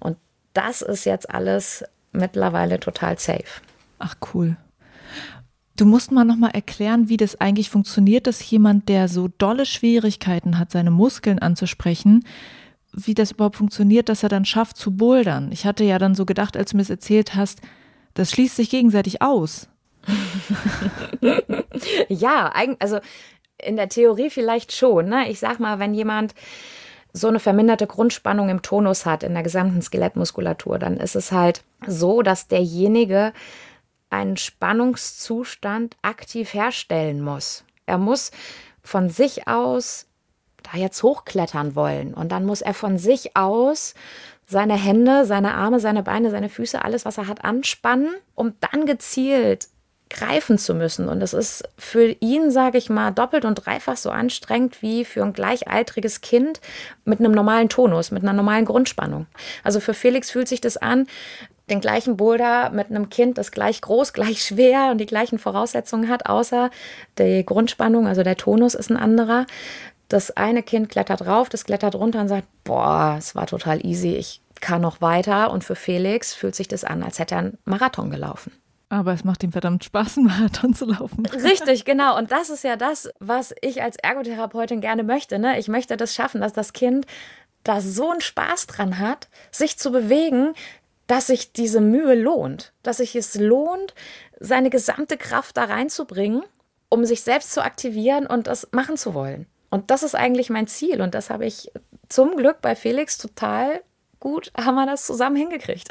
[0.00, 0.16] Und
[0.54, 3.60] das ist jetzt alles mittlerweile total safe.
[3.98, 4.56] Ach cool.
[5.80, 10.58] Du musst mal nochmal erklären, wie das eigentlich funktioniert, dass jemand, der so dolle Schwierigkeiten
[10.58, 12.22] hat, seine Muskeln anzusprechen,
[12.92, 15.50] wie das überhaupt funktioniert, dass er dann schafft zu bouldern.
[15.52, 17.62] Ich hatte ja dann so gedacht, als du mir es erzählt hast,
[18.12, 19.70] das schließt sich gegenseitig aus.
[22.08, 22.98] ja, also
[23.56, 25.08] in der Theorie vielleicht schon.
[25.08, 25.30] Ne?
[25.30, 26.34] Ich sag mal, wenn jemand
[27.14, 31.62] so eine verminderte Grundspannung im Tonus hat, in der gesamten Skelettmuskulatur, dann ist es halt
[31.86, 33.32] so, dass derjenige
[34.10, 37.64] einen Spannungszustand aktiv herstellen muss.
[37.86, 38.30] Er muss
[38.82, 40.06] von sich aus
[40.62, 43.94] da jetzt hochklettern wollen und dann muss er von sich aus
[44.46, 48.84] seine Hände, seine Arme, seine Beine, seine Füße, alles, was er hat, anspannen, um dann
[48.84, 49.68] gezielt
[50.10, 51.08] greifen zu müssen.
[51.08, 55.22] Und es ist für ihn, sage ich mal, doppelt und dreifach so anstrengend wie für
[55.22, 56.60] ein gleichaltriges Kind
[57.04, 59.26] mit einem normalen Tonus, mit einer normalen Grundspannung.
[59.62, 61.06] Also für Felix fühlt sich das an,
[61.70, 66.08] den gleichen Boulder mit einem Kind, das gleich groß, gleich schwer und die gleichen Voraussetzungen
[66.08, 66.70] hat, außer
[67.18, 69.46] die Grundspannung, also der Tonus ist ein anderer.
[70.08, 74.16] Das eine Kind klettert rauf, das klettert runter und sagt, boah, es war total easy,
[74.16, 75.52] ich kann noch weiter.
[75.52, 78.52] Und für Felix fühlt sich das an, als hätte er einen Marathon gelaufen.
[78.88, 81.24] Aber es macht ihm verdammt Spaß, einen Marathon zu laufen.
[81.26, 82.18] Richtig, genau.
[82.18, 85.38] Und das ist ja das, was ich als Ergotherapeutin gerne möchte.
[85.38, 85.60] Ne?
[85.60, 87.06] Ich möchte das schaffen, dass das Kind
[87.62, 90.54] da so einen Spaß dran hat, sich zu bewegen,
[91.10, 93.94] dass sich diese Mühe lohnt, dass sich es lohnt,
[94.38, 96.42] seine gesamte Kraft da reinzubringen,
[96.88, 99.46] um sich selbst zu aktivieren und das machen zu wollen.
[99.70, 101.72] Und das ist eigentlich mein Ziel und das habe ich
[102.08, 103.82] zum Glück bei Felix total
[104.20, 105.88] gut, haben wir das zusammen hingekriegt.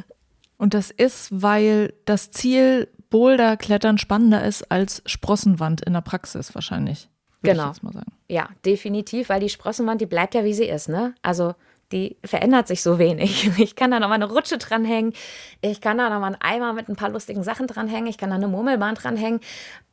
[0.56, 7.10] und das ist, weil das Ziel Boulder-Klettern spannender ist als Sprossenwand in der Praxis wahrscheinlich.
[7.42, 7.72] Genau.
[8.28, 11.14] Ja, definitiv, weil die Sprossenwand, die bleibt ja wie sie ist, ne?
[11.20, 11.54] Also
[11.92, 13.50] die verändert sich so wenig.
[13.58, 15.12] Ich kann da noch mal eine Rutsche dranhängen,
[15.60, 18.30] ich kann da noch mal einen Eimer mit ein paar lustigen Sachen dranhängen, ich kann
[18.30, 19.40] da eine Murmelbahn dranhängen.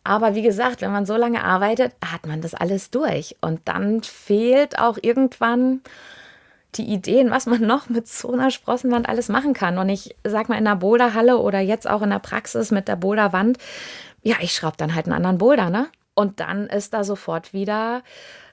[0.04, 3.36] Aber wie gesagt, wenn man so lange arbeitet, hat man das alles durch.
[3.42, 5.82] Und dann fehlt auch irgendwann
[6.76, 9.78] die Ideen, was man noch mit so einer Sprossenwand alles machen kann.
[9.78, 12.96] Und ich sag mal in der Boulderhalle oder jetzt auch in der Praxis mit der
[12.96, 13.58] Boulderwand,
[14.24, 15.88] ja, ich schraube dann halt einen anderen Boulder, ne?
[16.14, 18.04] Und dann ist da sofort wieder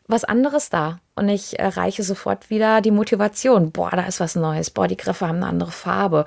[0.09, 0.99] was anderes da.
[1.15, 3.71] Und ich erreiche sofort wieder die Motivation.
[3.71, 4.71] Boah, da ist was Neues.
[4.71, 6.25] Boah, die Griffe haben eine andere Farbe.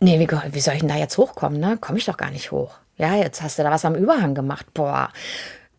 [0.00, 1.60] Nee, wie, wie soll ich denn da jetzt hochkommen?
[1.60, 1.78] Ne?
[1.80, 2.74] Komme ich doch gar nicht hoch.
[2.96, 4.74] Ja, jetzt hast du da was am Überhang gemacht.
[4.74, 5.10] Boah.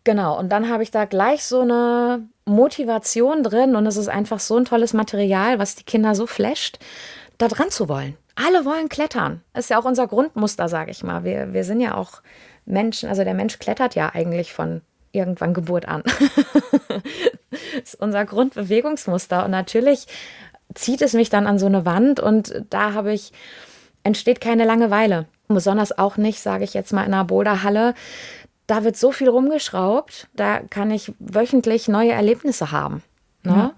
[0.04, 4.40] Genau, und dann habe ich da gleich so eine Motivation drin und es ist einfach
[4.40, 6.78] so ein tolles Material, was die Kinder so flasht,
[7.38, 8.16] da dran zu wollen.
[8.34, 9.42] Alle wollen klettern.
[9.54, 11.24] Ist ja auch unser Grundmuster, sage ich mal.
[11.24, 12.20] Wir, wir sind ja auch
[12.66, 14.82] Menschen, also der Mensch klettert ja eigentlich von
[15.14, 16.02] irgendwann Geburt an.
[17.50, 19.44] das ist unser Grundbewegungsmuster.
[19.44, 20.06] Und natürlich
[20.74, 23.32] zieht es mich dann an so eine Wand und da habe ich,
[24.02, 25.26] entsteht keine Langeweile.
[25.48, 27.94] Besonders auch nicht, sage ich jetzt mal, in einer Boulderhalle.
[28.66, 33.02] Da wird so viel rumgeschraubt, da kann ich wöchentlich neue Erlebnisse haben.
[33.42, 33.52] Ne?
[33.52, 33.74] Ja.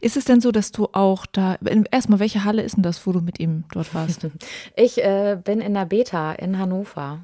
[0.00, 1.56] Ist es denn so, dass du auch da,
[1.90, 4.26] erstmal, welche Halle ist denn das, wo du mit ihm dort warst?
[4.76, 7.22] Ich äh, bin in der Beta in Hannover.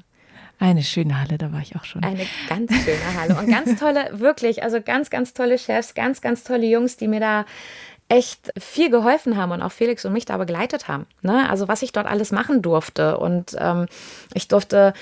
[0.59, 2.03] Eine schöne Halle, da war ich auch schon.
[2.03, 6.43] Eine ganz schöne Halle und ganz tolle, wirklich, also ganz, ganz tolle Chefs, ganz, ganz
[6.43, 7.45] tolle Jungs, die mir da
[8.09, 11.05] echt viel geholfen haben und auch Felix und mich da begleitet haben.
[11.21, 11.49] Ne?
[11.49, 13.87] Also was ich dort alles machen durfte und ähm,
[14.33, 14.93] ich durfte,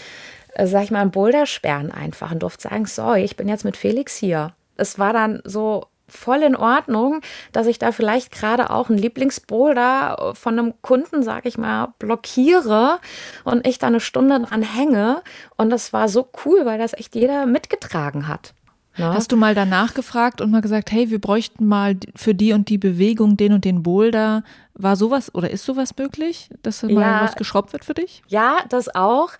[0.55, 3.63] äh, sag ich mal, einen Boulder sperren einfach und durfte sagen, so, ich bin jetzt
[3.63, 4.53] mit Felix hier.
[4.75, 10.33] Es war dann so voll in Ordnung, dass ich da vielleicht gerade auch einen Lieblingsboulder
[10.35, 12.99] von einem Kunden, sag ich mal, blockiere
[13.43, 15.21] und ich da eine Stunde dran hänge.
[15.57, 18.53] Und das war so cool, weil das echt jeder mitgetragen hat.
[18.97, 19.13] Ne?
[19.13, 22.69] Hast du mal danach gefragt und mal gesagt, hey, wir bräuchten mal für die und
[22.69, 24.43] die Bewegung den und den Boulder.
[24.73, 28.23] War sowas oder ist sowas möglich, dass mal ja, was geschraubt wird für dich?
[28.27, 29.31] Ja, das auch.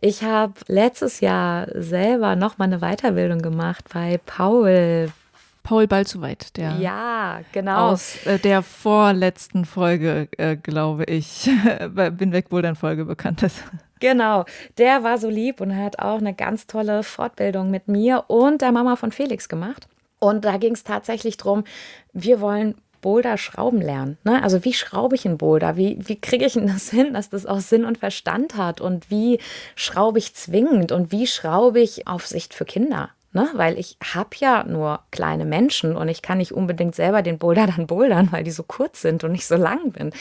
[0.00, 5.12] Ich habe letztes Jahr selber noch mal eine Weiterbildung gemacht bei Paul
[5.62, 7.90] Paul Balzuweit, der ja, genau.
[7.90, 11.50] aus äh, der vorletzten Folge, äh, glaube ich,
[11.94, 13.62] bei Bin weg Bouldern Folge bekannt ist.
[14.00, 14.46] Genau,
[14.78, 18.72] der war so lieb und hat auch eine ganz tolle Fortbildung mit mir und der
[18.72, 19.88] Mama von Felix gemacht.
[20.18, 21.64] Und da ging es tatsächlich darum,
[22.12, 24.18] wir wollen Boulder schrauben lernen.
[24.24, 24.42] Ne?
[24.42, 25.76] Also wie schraube ich einen Boulder?
[25.76, 28.80] Wie, wie kriege ich denn das hin, dass das auch Sinn und Verstand hat?
[28.80, 29.38] Und wie
[29.74, 30.92] schraube ich zwingend?
[30.92, 33.10] Und wie schraube ich auf Sicht für Kinder?
[33.32, 33.48] Ne?
[33.54, 37.66] Weil ich habe ja nur kleine Menschen und ich kann nicht unbedingt selber den Boulder
[37.66, 40.12] dann bouldern, weil die so kurz sind und nicht so lang bin.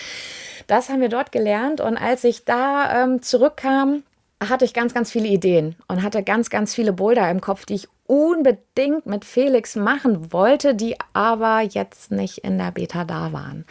[0.68, 4.04] Das haben wir dort gelernt und als ich da ähm, zurückkam,
[4.48, 7.76] hatte ich ganz, ganz viele Ideen und hatte ganz, ganz viele Boulder im Kopf, die
[7.76, 13.66] ich unbedingt mit Felix machen wollte, die aber jetzt nicht in der Beta da waren.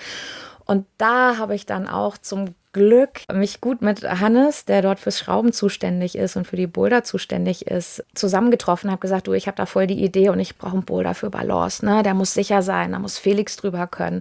[0.68, 5.18] Und da habe ich dann auch zum Glück, mich gut mit Hannes, der dort fürs
[5.18, 8.90] Schrauben zuständig ist und für die Boulder zuständig ist, zusammengetroffen.
[8.90, 11.30] Habe gesagt, du, ich habe da voll die Idee und ich brauche einen Boulder für
[11.30, 11.84] Balance.
[11.84, 12.02] Ne?
[12.02, 14.20] Der muss sicher sein, da muss Felix drüber können.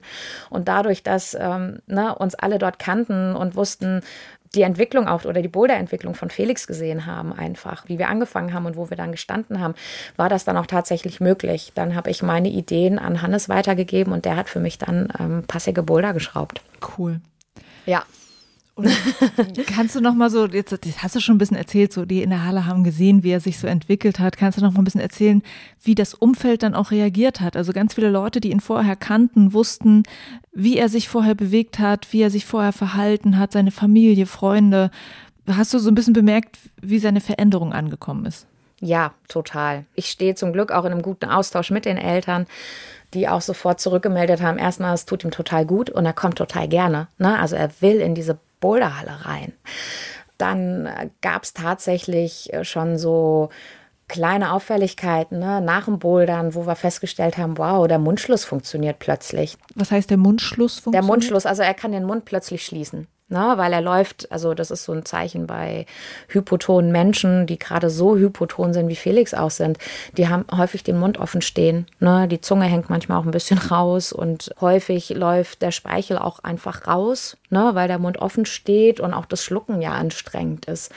[0.50, 4.02] Und dadurch, dass ähm, ne, uns alle dort kannten und wussten,
[4.56, 8.66] die Entwicklung auch oder die Boulder-Entwicklung von Felix gesehen haben, einfach, wie wir angefangen haben
[8.66, 9.76] und wo wir dann gestanden haben,
[10.16, 11.72] war das dann auch tatsächlich möglich.
[11.76, 15.44] Dann habe ich meine Ideen an Hannes weitergegeben und der hat für mich dann ähm,
[15.48, 16.62] passige Boulder geschraubt.
[16.98, 17.22] Cool.
[17.86, 18.04] Ja.
[18.78, 18.88] Und
[19.68, 22.22] kannst du noch mal so, jetzt das hast du schon ein bisschen erzählt, so die
[22.22, 24.38] in der Halle haben gesehen, wie er sich so entwickelt hat.
[24.38, 25.42] Kannst du noch mal ein bisschen erzählen,
[25.84, 27.58] wie das Umfeld dann auch reagiert hat?
[27.58, 30.04] Also ganz viele Leute, die ihn vorher kannten, wussten,
[30.54, 34.92] wie er sich vorher bewegt hat, wie er sich vorher verhalten hat, seine Familie, Freunde.
[35.48, 38.46] Hast du so ein bisschen bemerkt, wie seine Veränderung angekommen ist?
[38.80, 39.86] Ja, total.
[39.96, 42.46] Ich stehe zum Glück auch in einem guten Austausch mit den Eltern
[43.14, 46.68] die auch sofort zurückgemeldet haben, erstmal, es tut ihm total gut und er kommt total
[46.68, 47.08] gerne.
[47.18, 47.40] Ne?
[47.40, 49.54] Also er will in diese Boulderhalle rein.
[50.38, 50.90] Dann
[51.22, 53.50] gab es tatsächlich äh, schon so
[54.08, 55.62] kleine Auffälligkeiten ne?
[55.62, 59.58] nach dem Bouldern, wo wir festgestellt haben, wow, der Mundschluss funktioniert plötzlich.
[59.76, 61.04] Was heißt der Mundschluss funktioniert?
[61.04, 63.08] Der Mundschluss, also er kann den Mund plötzlich schließen.
[63.30, 65.86] Ne, weil er läuft, also das ist so ein Zeichen bei
[66.30, 69.80] hypotonen Menschen, die gerade so hypoton sind, wie Felix auch sind.
[70.16, 71.88] Die haben häufig den Mund offen stehen.
[72.00, 72.30] Ne?
[72.30, 76.88] Die Zunge hängt manchmal auch ein bisschen raus und häufig läuft der Speichel auch einfach
[76.88, 77.72] raus, ne?
[77.74, 80.94] weil der Mund offen steht und auch das Schlucken ja anstrengend ist.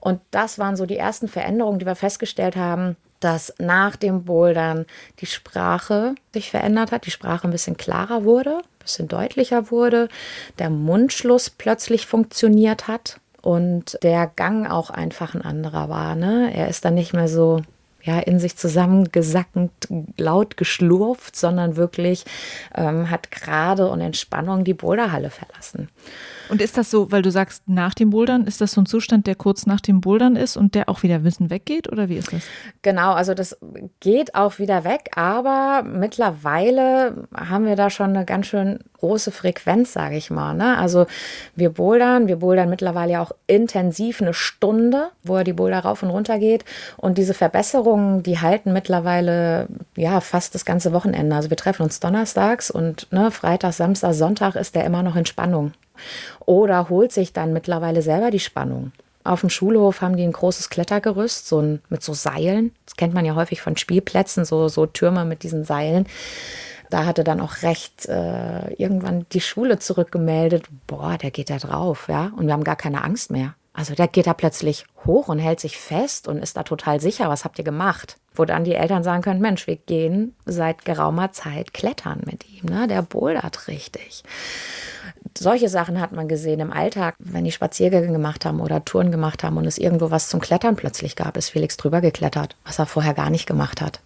[0.00, 4.86] Und das waren so die ersten Veränderungen, die wir festgestellt haben dass nach dem Bouldern
[5.20, 10.08] die Sprache sich verändert hat, die Sprache ein bisschen klarer wurde, bisschen deutlicher wurde,
[10.58, 16.14] der Mundschluss plötzlich funktioniert hat und der Gang auch einfach ein anderer war.
[16.14, 16.52] Ne?
[16.54, 17.62] Er ist dann nicht mehr so
[18.02, 19.70] ja, in sich zusammengesackend
[20.16, 22.24] laut geschlurft, sondern wirklich
[22.74, 25.88] ähm, hat gerade und Entspannung die Boulderhalle verlassen.
[26.52, 29.26] Und ist das so, weil du sagst, nach dem Bouldern, ist das so ein Zustand,
[29.26, 32.30] der kurz nach dem Bouldern ist und der auch wieder Wissen weggeht oder wie ist
[32.30, 32.42] das?
[32.82, 33.56] Genau, also das
[34.00, 39.94] geht auch wieder weg, aber mittlerweile haben wir da schon eine ganz schön große Frequenz,
[39.94, 40.52] sage ich mal.
[40.52, 40.76] Ne?
[40.76, 41.06] Also
[41.56, 46.10] wir bouldern, wir bouldern mittlerweile auch intensiv eine Stunde, wo er die Boulder rauf und
[46.10, 46.66] runter geht
[46.98, 51.34] und diese Verbesserungen, die halten mittlerweile ja fast das ganze Wochenende.
[51.34, 55.24] Also wir treffen uns donnerstags und ne, Freitag, Samstag, Sonntag ist der immer noch in
[55.24, 55.72] Spannung
[56.46, 58.92] oder holt sich dann mittlerweile selber die Spannung.
[59.24, 62.72] Auf dem Schulhof haben die ein großes Klettergerüst, so ein, mit so Seilen.
[62.86, 66.06] Das kennt man ja häufig von Spielplätzen, so, so Türme mit diesen Seilen.
[66.90, 72.08] Da hatte dann auch recht äh, irgendwann die Schule zurückgemeldet, boah, der geht da drauf,
[72.08, 72.32] ja.
[72.36, 73.54] Und wir haben gar keine Angst mehr.
[73.72, 77.30] Also der geht da plötzlich hoch und hält sich fest und ist da total sicher,
[77.30, 78.18] was habt ihr gemacht?
[78.34, 82.66] Wo dann die Eltern sagen können, Mensch, wir gehen seit geraumer Zeit klettern mit ihm,
[82.66, 82.86] ne?
[82.88, 84.24] Der bouldert richtig
[85.38, 89.44] solche Sachen hat man gesehen im Alltag, wenn die Spaziergänge gemacht haben oder Touren gemacht
[89.44, 92.86] haben und es irgendwo was zum Klettern plötzlich gab, ist Felix drüber geklettert, was er
[92.86, 94.00] vorher gar nicht gemacht hat.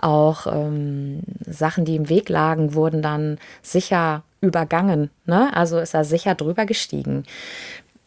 [0.00, 5.10] Auch ähm, Sachen, die im Weg lagen, wurden dann sicher übergangen.
[5.24, 5.54] Ne?
[5.54, 7.24] Also ist er sicher drüber gestiegen.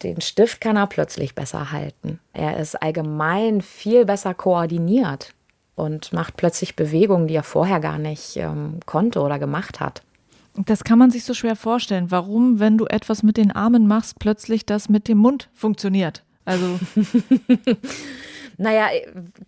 [0.02, 2.20] Den Stift kann er plötzlich besser halten.
[2.32, 5.32] Er ist allgemein viel besser koordiniert
[5.74, 10.02] und macht plötzlich Bewegungen, die er vorher gar nicht ähm, konnte oder gemacht hat.
[10.64, 12.10] Das kann man sich so schwer vorstellen.
[12.10, 16.24] Warum, wenn du etwas mit den Armen machst, plötzlich das mit dem Mund funktioniert?
[16.44, 16.78] Also.
[18.58, 18.88] Naja,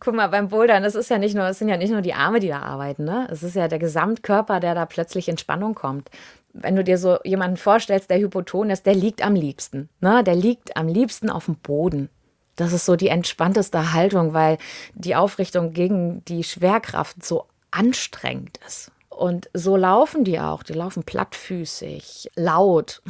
[0.01, 2.13] guck mal, beim Bouldern, es ist ja nicht nur, es sind ja nicht nur die
[2.13, 3.27] Arme, die da arbeiten, ne?
[3.31, 6.11] Es ist ja der Gesamtkörper, der da plötzlich in Spannung kommt.
[6.53, 10.23] Wenn du dir so jemanden vorstellst, der hypoton ist, der liegt am liebsten, ne?
[10.25, 12.11] Der liegt am liebsten auf dem Boden.
[12.57, 14.59] Das ist so die entspannteste Haltung, weil
[14.95, 18.91] die Aufrichtung gegen die Schwerkraft so anstrengend ist.
[19.19, 20.63] Und so laufen die auch.
[20.63, 23.03] Die laufen plattfüßig, laut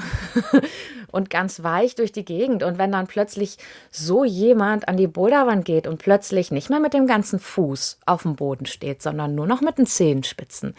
[1.13, 2.63] und ganz weich durch die Gegend.
[2.63, 3.59] Und wenn dann plötzlich
[3.91, 8.23] so jemand an die Boulderwand geht und plötzlich nicht mehr mit dem ganzen Fuß auf
[8.23, 10.75] dem Boden steht, sondern nur noch mit den Zehenspitzen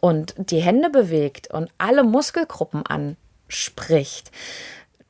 [0.00, 4.32] und die Hände bewegt und alle Muskelgruppen anspricht,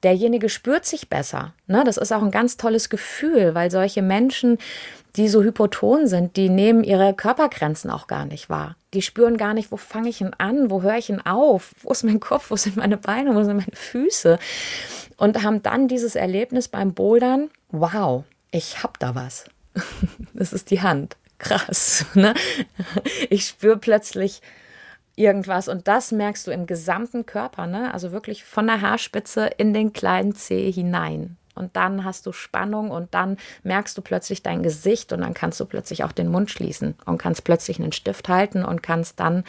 [0.04, 1.52] derjenige spürt sich besser.
[1.66, 1.82] Ne?
[1.84, 4.58] Das ist auch ein ganz tolles Gefühl, weil solche Menschen,
[5.16, 8.76] die so hypoton sind, die nehmen ihre Körpergrenzen auch gar nicht wahr.
[8.94, 11.90] Die spüren gar nicht, wo fange ich ihn an, wo höre ich ihn auf, wo
[11.90, 14.38] ist mein Kopf, wo sind meine Beine, wo sind meine Füße.
[15.16, 19.44] Und haben dann dieses Erlebnis beim Bouldern, wow, ich hab da was.
[20.32, 21.16] Das ist die Hand.
[21.38, 22.06] Krass.
[22.14, 22.34] Ne?
[23.30, 24.42] Ich spüre plötzlich,
[25.16, 25.68] irgendwas.
[25.68, 27.92] Und das merkst du im gesamten Körper, ne?
[27.92, 31.36] Also wirklich von der Haarspitze in den kleinen Zeh hinein.
[31.54, 35.60] Und dann hast du Spannung und dann merkst du plötzlich dein Gesicht und dann kannst
[35.60, 39.44] du plötzlich auch den Mund schließen und kannst plötzlich einen Stift halten und kannst dann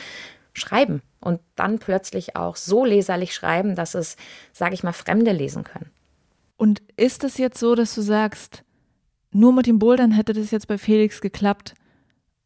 [0.53, 4.15] schreiben und dann plötzlich auch so leserlich schreiben, dass es,
[4.53, 5.89] sage ich mal, Fremde lesen können.
[6.57, 8.63] Und ist es jetzt so, dass du sagst,
[9.31, 11.73] nur mit dem Bouldern hätte das jetzt bei Felix geklappt?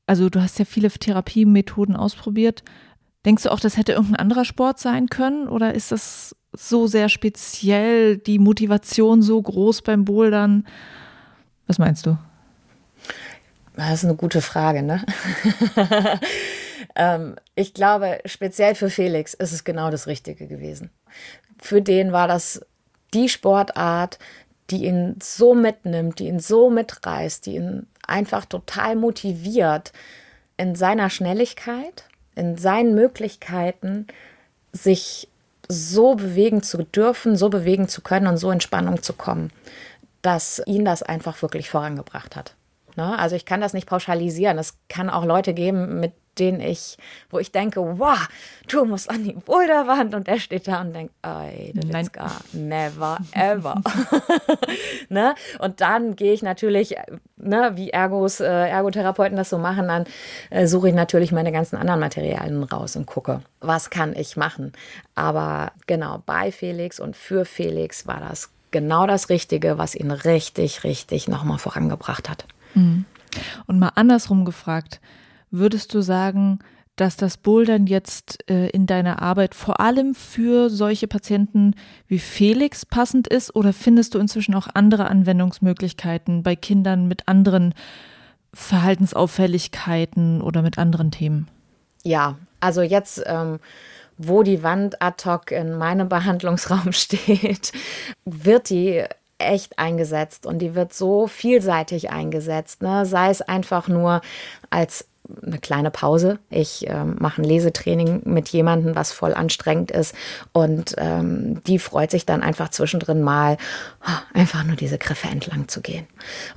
[0.08, 2.64] Also du hast ja viele Therapiemethoden ausprobiert.
[3.26, 7.10] Denkst du auch, das hätte irgendein anderer Sport sein können oder ist das so sehr
[7.10, 10.68] speziell, die Motivation so groß beim Bouldern?
[11.68, 12.18] Was meinst du?
[13.76, 15.06] Das ist eine gute Frage, ne?
[16.96, 20.90] ähm, ich glaube, speziell für Felix ist es genau das Richtige gewesen.
[21.62, 22.62] Für den war das
[23.14, 24.20] die Sportart,
[24.70, 29.94] die ihn so mitnimmt, die ihn so mitreißt, die ihn einfach total motiviert
[30.58, 34.08] in seiner Schnelligkeit in seinen Möglichkeiten,
[34.72, 35.28] sich
[35.70, 39.52] so bewegen zu dürfen, so bewegen zu können und so in Spannung zu kommen,
[40.22, 42.56] dass ihn das einfach wirklich vorangebracht hat.
[42.96, 43.18] Ne?
[43.18, 44.58] Also ich kann das nicht pauschalisieren.
[44.58, 46.98] Es kann auch Leute geben, mit denen ich,
[47.30, 48.28] wo ich denke, wow,
[48.68, 52.32] du musst an die Boulderwand und der steht da und denkt, ey, das ist gar
[52.54, 53.82] never ever.
[55.10, 55.36] ne?
[55.60, 56.96] Und dann gehe ich natürlich,
[57.38, 60.06] ne, wie Ergos, äh, Ergotherapeuten das so machen, dann
[60.50, 64.74] äh, suche ich natürlich meine ganzen anderen Materialien raus und gucke, was kann ich machen.
[65.16, 70.84] Aber genau, bei Felix und für Felix war das genau das Richtige, was ihn richtig,
[70.84, 72.46] richtig nochmal vorangebracht hat.
[72.76, 73.06] Mhm.
[73.68, 75.00] Und mal andersrum gefragt,
[75.52, 76.60] Würdest du sagen,
[77.00, 81.76] dass das Bouldern jetzt äh, in deiner Arbeit vor allem für solche Patienten
[82.08, 87.74] wie Felix passend ist oder findest du inzwischen auch andere Anwendungsmöglichkeiten bei Kindern mit anderen
[88.54, 91.48] Verhaltensauffälligkeiten oder mit anderen Themen?
[92.04, 93.60] Ja, also jetzt, ähm,
[94.18, 97.72] wo die Wand ad hoc in meinem Behandlungsraum steht,
[98.26, 99.06] wird die
[99.38, 102.82] echt eingesetzt und die wird so vielseitig eingesetzt.
[102.82, 103.06] Ne?
[103.06, 104.20] Sei es einfach nur
[104.70, 105.06] als
[105.46, 106.40] eine kleine Pause.
[106.50, 110.16] Ich äh, mache ein Lesetraining mit jemandem, was voll anstrengend ist.
[110.54, 113.58] Und ähm, die freut sich dann einfach zwischendrin mal,
[114.06, 116.08] oh, einfach nur diese Griffe entlang zu gehen.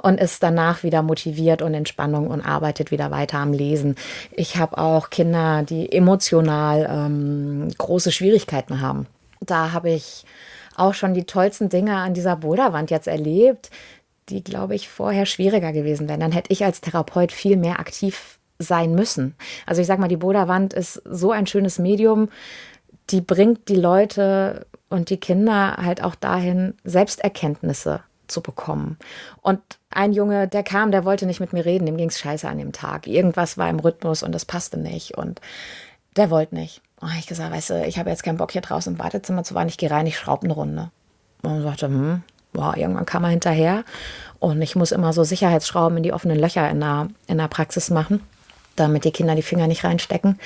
[0.02, 3.96] Und ist danach wieder motiviert und in Spannung und arbeitet wieder weiter am Lesen.
[4.32, 9.06] Ich habe auch Kinder, die emotional ähm, große Schwierigkeiten haben.
[9.40, 10.24] Da habe ich
[10.76, 13.70] auch schon die tollsten Dinge an dieser Boulderwand jetzt erlebt,
[14.28, 16.20] die, glaube ich, vorher schwieriger gewesen wären.
[16.20, 19.34] Dann hätte ich als Therapeut viel mehr aktiv sein müssen.
[19.66, 22.28] Also ich sage mal, die Boderwand ist so ein schönes Medium,
[23.10, 28.98] die bringt die Leute und die Kinder halt auch dahin, Selbsterkenntnisse zu bekommen.
[29.40, 29.60] Und
[29.90, 32.58] ein Junge, der kam, der wollte nicht mit mir reden, dem ging es scheiße an
[32.58, 33.06] dem Tag.
[33.06, 35.16] Irgendwas war im Rhythmus und das passte nicht.
[35.16, 35.40] Und
[36.16, 36.82] der wollte nicht.
[37.00, 39.54] Und ich gesagt, weißt du, ich habe jetzt keinen Bock hier draußen im Wartezimmer zu
[39.54, 40.90] warten, ich gehe rein, ich schraube eine Runde.
[41.42, 43.84] Und sagte, hm, boah, irgendwann kam er hinterher.
[44.38, 47.90] Und ich muss immer so Sicherheitsschrauben in die offenen Löcher in der, in der Praxis
[47.90, 48.20] machen
[48.76, 50.38] damit die Kinder die Finger nicht reinstecken.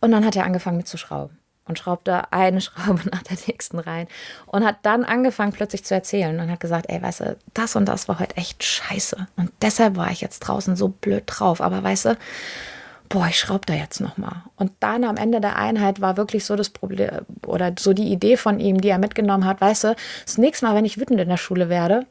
[0.00, 4.06] Und dann hat er angefangen mitzuschrauben und schraubte eine Schraube nach der nächsten rein
[4.46, 7.86] und hat dann angefangen plötzlich zu erzählen und hat gesagt, ey, weißt du, das und
[7.86, 11.82] das war heute echt scheiße und deshalb war ich jetzt draußen so blöd drauf, aber
[11.82, 12.18] weißt du,
[13.08, 14.42] boah, ich schraube da jetzt noch mal.
[14.56, 17.10] Und dann am Ende der Einheit war wirklich so das Problem
[17.46, 20.74] oder so die Idee von ihm, die er mitgenommen hat, weißt du, das nächste Mal,
[20.74, 22.06] wenn ich wütend in der Schule werde,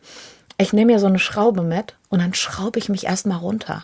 [0.58, 3.84] ich nehme mir so eine Schraube mit und dann schraube ich mich erstmal runter.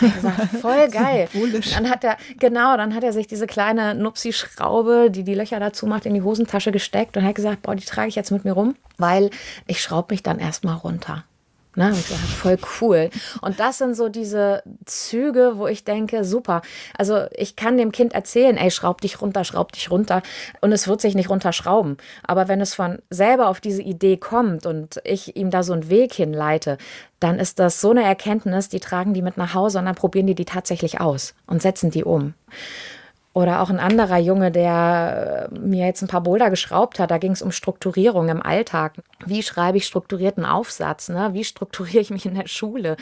[0.00, 1.28] Gesagt, voll geil.
[1.74, 5.86] Dann hat er, genau, dann hat er sich diese kleine Nupsi-Schraube, die die Löcher dazu
[5.86, 8.52] macht, in die Hosentasche gesteckt und hat gesagt, boah, die trage ich jetzt mit mir
[8.52, 9.30] rum, weil
[9.66, 11.24] ich schraube mich dann erstmal runter.
[11.74, 11.88] Ne?
[11.88, 13.10] Und gesagt, voll cool.
[13.40, 16.62] Und das sind so diese Züge, wo ich denke, super.
[16.96, 20.22] Also ich kann dem Kind erzählen, ey, schraub dich runter, schraub dich runter.
[20.60, 21.96] Und es wird sich nicht runterschrauben.
[22.24, 25.88] Aber wenn es von selber auf diese Idee kommt und ich ihm da so einen
[25.88, 26.78] Weg hinleite,
[27.20, 30.26] dann ist das so eine Erkenntnis, die tragen die mit nach Hause und dann probieren
[30.26, 32.34] die die tatsächlich aus und setzen die um.
[33.34, 37.10] Oder auch ein anderer Junge, der äh, mir jetzt ein paar Boulder geschraubt hat.
[37.10, 38.94] Da ging es um Strukturierung im Alltag.
[39.24, 41.08] Wie schreibe ich strukturierten Aufsatz?
[41.08, 41.30] Ne?
[41.32, 42.96] Wie strukturiere ich mich in der Schule?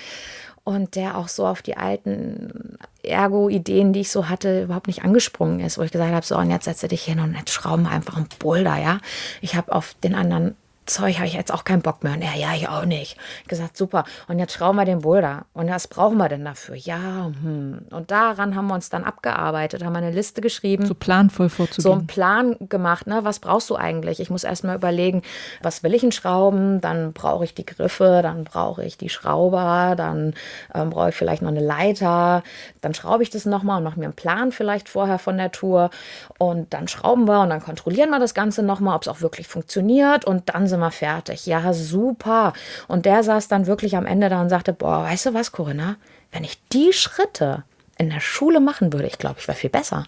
[0.63, 5.59] Und der auch so auf die alten Ergo-Ideen, die ich so hatte, überhaupt nicht angesprungen
[5.61, 5.79] ist.
[5.79, 8.17] Wo ich gesagt habe, so, und jetzt setze dich hin und jetzt schrauben wir einfach
[8.17, 8.99] einen Boulder, ja.
[9.41, 10.55] Ich habe auf den anderen
[10.91, 12.15] Zeug habe ich jetzt auch keinen Bock mehr.
[12.15, 13.17] Und er, ja, ich auch nicht.
[13.43, 14.05] Ich gesagt, super.
[14.29, 15.47] Und jetzt schrauben wir den Boulder.
[15.53, 16.75] Und was brauchen wir denn dafür?
[16.75, 17.87] Ja, hm.
[17.91, 20.87] Und daran haben wir uns dann abgearbeitet, haben eine Liste geschrieben.
[20.87, 21.83] So planvoll vorzugehen.
[21.83, 23.21] So einen Plan gemacht, ne?
[23.23, 24.21] Was brauchst du eigentlich?
[24.21, 25.23] Ich muss erstmal überlegen,
[25.63, 26.81] was will ich in Schrauben?
[26.81, 30.35] Dann brauche ich die Griffe, dann brauche ich die Schrauber, dann
[30.75, 32.43] ähm, brauche ich vielleicht noch eine Leiter.
[32.81, 35.91] Dann schraube ich das nochmal und mache mir einen Plan vielleicht vorher von der Tour.
[36.39, 39.47] Und dann schrauben wir und dann kontrollieren wir das Ganze nochmal, ob es auch wirklich
[39.47, 40.25] funktioniert.
[40.25, 41.47] Und dann sind wir fertig.
[41.47, 42.53] Ja, super.
[42.89, 45.97] Und der saß dann wirklich am Ende da und sagte, boah, weißt du was, Corinna?
[46.33, 47.65] Wenn ich die Schritte
[47.99, 50.07] in der Schule machen würde, ich glaube, ich wäre viel besser.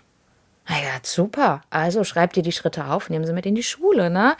[0.68, 1.62] Na ja, super.
[1.70, 4.36] Also schreibt ihr die Schritte auf, nehmen sie mit in die Schule, ne?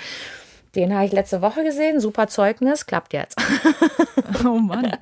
[0.75, 2.01] Den habe ich letzte Woche gesehen.
[2.01, 3.37] Super Zeugnis, klappt jetzt.
[4.45, 4.97] Oh Mann.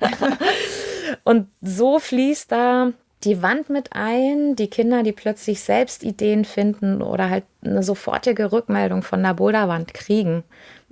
[1.23, 2.91] und so fließt da
[3.23, 8.51] die Wand mit ein, die Kinder, die plötzlich selbst Ideen finden oder halt eine sofortige
[8.51, 10.43] Rückmeldung von der Boulderwand kriegen.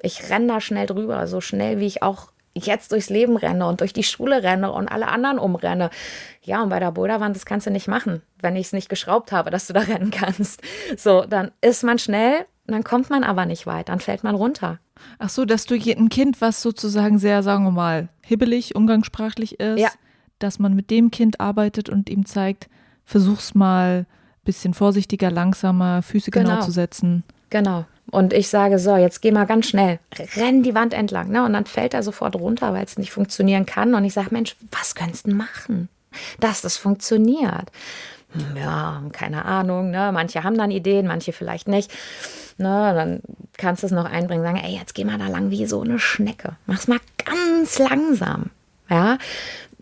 [0.02, 3.82] Ich renne da schnell drüber, so schnell wie ich auch jetzt durchs Leben renne und
[3.82, 5.90] durch die Schule renne und alle anderen umrenne.
[6.42, 9.32] Ja, und bei der Boulderwand, das kannst du nicht machen, wenn ich es nicht geschraubt
[9.32, 10.62] habe, dass du da rennen kannst.
[10.98, 14.80] So, dann ist man schnell, dann kommt man aber nicht weit, dann fällt man runter.
[15.18, 19.80] Ach so, dass du ein Kind, was sozusagen sehr, sagen wir mal, hibbelig, umgangssprachlich ist,
[19.80, 19.90] ja.
[20.40, 22.68] dass man mit dem Kind arbeitet und ihm zeigt,
[23.06, 24.06] versuch's mal
[24.44, 27.24] bisschen vorsichtiger, langsamer, Füße genau, genau zu setzen.
[27.50, 27.86] Genau.
[28.12, 30.00] Und ich sage, so, jetzt geh mal ganz schnell,
[30.36, 31.30] renn die Wand entlang.
[31.30, 31.44] Ne?
[31.44, 33.94] Und dann fällt er sofort runter, weil es nicht funktionieren kann.
[33.94, 35.90] Und ich sage, Mensch, was könntest du machen,
[36.40, 37.72] dass das funktioniert?
[38.56, 39.90] Ja, keine Ahnung.
[39.92, 40.12] Ne?
[40.12, 41.92] Manche haben dann Ideen, manche vielleicht nicht.
[42.58, 42.94] Ne?
[42.94, 43.22] Dann
[43.58, 46.00] kannst du es noch einbringen, sagen, ey, jetzt geh mal da lang wie so eine
[46.00, 46.56] Schnecke.
[46.66, 48.52] Mach's mal ganz langsam.
[48.90, 49.18] Ja,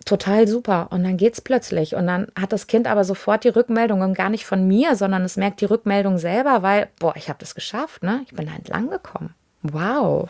[0.08, 0.88] total super.
[0.90, 1.96] Und dann geht es plötzlich.
[1.96, 5.24] Und dann hat das Kind aber sofort die Rückmeldung und gar nicht von mir, sondern
[5.24, 8.22] es merkt die Rückmeldung selber, weil, boah, ich habe das geschafft, ne?
[8.26, 9.36] Ich bin da entlang gekommen.
[9.62, 10.30] Wow.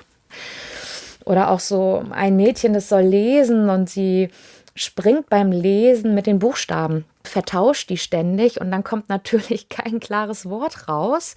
[1.25, 4.29] Oder auch so ein Mädchen, das soll lesen und sie
[4.75, 10.49] springt beim Lesen mit den Buchstaben, vertauscht die ständig und dann kommt natürlich kein klares
[10.49, 11.35] Wort raus.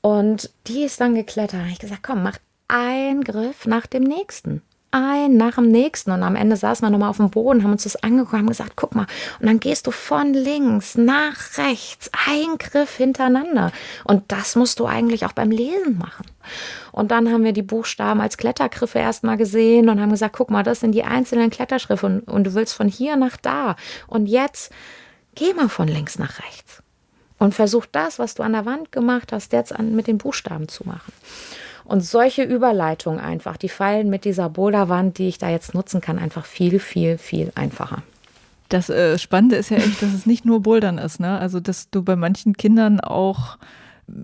[0.00, 1.60] Und die ist dann geklettert.
[1.62, 2.38] Da ich gesagt, komm, mach
[2.68, 4.62] einen Griff nach dem nächsten
[4.94, 6.12] ein nach dem nächsten.
[6.12, 8.74] Und am Ende saßen wir nochmal auf dem Boden, haben uns das angeguckt, haben gesagt,
[8.76, 9.06] guck mal.
[9.40, 13.72] Und dann gehst du von links nach rechts, ein Griff hintereinander.
[14.04, 16.26] Und das musst du eigentlich auch beim Lesen machen.
[16.92, 20.62] Und dann haben wir die Buchstaben als Klettergriffe erstmal gesehen und haben gesagt, guck mal,
[20.62, 23.74] das sind die einzelnen Kletterschriffe und, und du willst von hier nach da.
[24.06, 24.72] Und jetzt
[25.34, 26.82] geh mal von links nach rechts.
[27.38, 30.68] Und versuch das, was du an der Wand gemacht hast, jetzt an, mit den Buchstaben
[30.68, 31.12] zu machen.
[31.84, 36.18] Und solche Überleitungen einfach, die fallen mit dieser Boulderwand, die ich da jetzt nutzen kann,
[36.18, 38.02] einfach viel, viel, viel einfacher.
[38.70, 41.38] Das äh, Spannende ist ja echt, dass es nicht nur Bouldern ist, ne?
[41.38, 43.58] Also, dass du bei manchen Kindern auch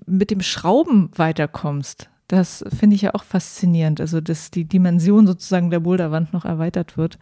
[0.07, 2.09] mit dem Schrauben weiterkommst.
[2.29, 4.01] Das finde ich ja auch faszinierend.
[4.01, 7.19] Also, dass die Dimension sozusagen der Boulderwand noch erweitert wird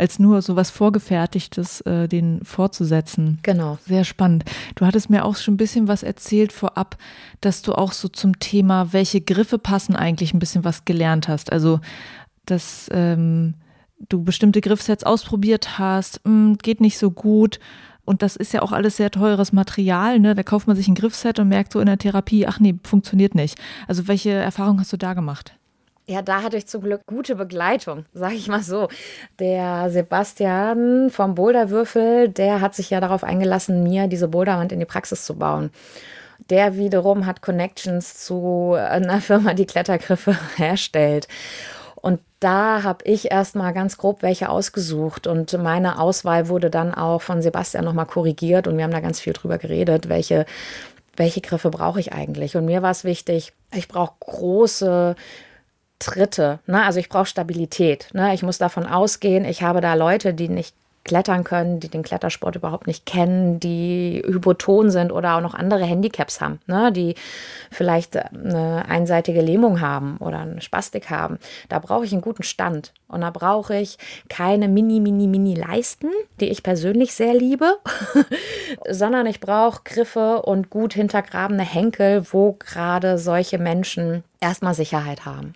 [0.00, 3.38] als nur so was Vorgefertigtes äh, den fortzusetzen.
[3.42, 3.78] Genau.
[3.86, 4.44] Sehr spannend.
[4.74, 6.96] Du hattest mir auch schon ein bisschen was erzählt vorab,
[7.42, 11.52] dass du auch so zum Thema, welche Griffe passen eigentlich ein bisschen was gelernt hast.
[11.52, 11.80] Also,
[12.46, 13.54] dass ähm,
[14.08, 17.60] du bestimmte Griffsets ausprobiert hast, mh, hm, geht nicht so gut.
[18.06, 20.18] Und das ist ja auch alles sehr teures Material.
[20.18, 20.34] Ne?
[20.34, 23.34] Da kauft man sich ein Griffset und merkt so in der Therapie, ach nee, funktioniert
[23.34, 23.58] nicht.
[23.86, 25.54] Also welche Erfahrungen hast du da gemacht?
[26.10, 28.88] Ja, da hatte ich zum Glück gute Begleitung, sage ich mal so.
[29.38, 34.86] Der Sebastian vom Boulderwürfel, der hat sich ja darauf eingelassen, mir diese Boulderwand in die
[34.86, 35.70] Praxis zu bauen.
[36.50, 41.28] Der wiederum hat Connections zu einer Firma, die Klettergriffe herstellt.
[41.94, 47.22] Und da habe ich erstmal ganz grob welche ausgesucht und meine Auswahl wurde dann auch
[47.22, 50.44] von Sebastian nochmal korrigiert und wir haben da ganz viel drüber geredet, welche,
[51.14, 52.56] welche Griffe brauche ich eigentlich.
[52.56, 55.14] Und mir war es wichtig, ich brauche große
[56.00, 56.58] Tritte.
[56.66, 56.82] Ne?
[56.82, 58.08] Also ich brauche Stabilität.
[58.12, 58.34] Ne?
[58.34, 60.74] Ich muss davon ausgehen, ich habe da Leute, die nicht
[61.04, 65.84] klettern können, die den Klettersport überhaupt nicht kennen, die hypoton sind oder auch noch andere
[65.84, 66.92] Handicaps haben, ne?
[66.92, 67.14] die
[67.70, 71.38] vielleicht eine einseitige Lähmung haben oder eine Spastik haben.
[71.68, 73.96] Da brauche ich einen guten Stand und da brauche ich
[74.28, 77.78] keine mini, mini, mini Leisten, die ich persönlich sehr liebe,
[78.88, 85.54] sondern ich brauche Griffe und gut hintergrabene Henkel, wo gerade solche Menschen erstmal Sicherheit haben.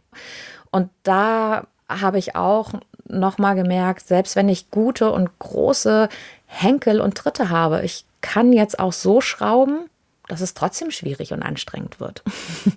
[0.70, 2.72] Und da habe ich auch
[3.06, 6.08] noch mal gemerkt, selbst wenn ich gute und große
[6.46, 9.90] Henkel und Tritte habe, ich kann jetzt auch so schrauben,
[10.28, 12.22] dass es trotzdem schwierig und anstrengend wird.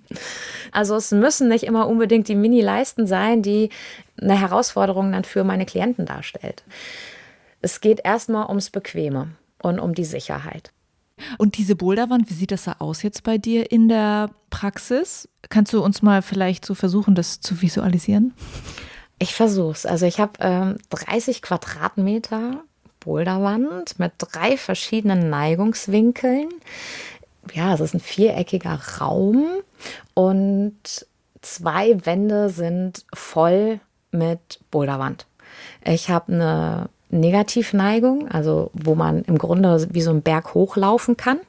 [0.71, 3.69] also es müssen nicht immer unbedingt die Mini-Leisten sein, die
[4.19, 6.63] eine Herausforderung dann für meine Klienten darstellt.
[7.61, 9.29] Es geht erstmal ums Bequeme
[9.61, 10.71] und um die Sicherheit.
[11.37, 15.27] Und diese Boulderwand, wie sieht das da aus jetzt bei dir in der Praxis?
[15.49, 18.33] Kannst du uns mal vielleicht so versuchen, das zu visualisieren?
[19.19, 19.85] Ich versuche es.
[19.85, 22.61] Also ich habe ähm, 30 Quadratmeter
[22.99, 26.49] Boulderwand mit drei verschiedenen Neigungswinkeln.
[27.53, 29.45] Ja, es ist ein viereckiger Raum
[30.13, 31.07] und
[31.41, 33.79] zwei Wände sind voll
[34.11, 35.25] mit Boulderwand.
[35.85, 41.39] Ich habe eine Negativneigung, also wo man im Grunde wie so einen Berg hochlaufen kann.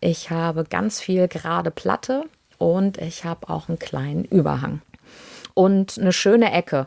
[0.00, 2.24] Ich habe ganz viel gerade Platte
[2.58, 4.82] und ich habe auch einen kleinen Überhang.
[5.54, 6.86] Und eine schöne Ecke,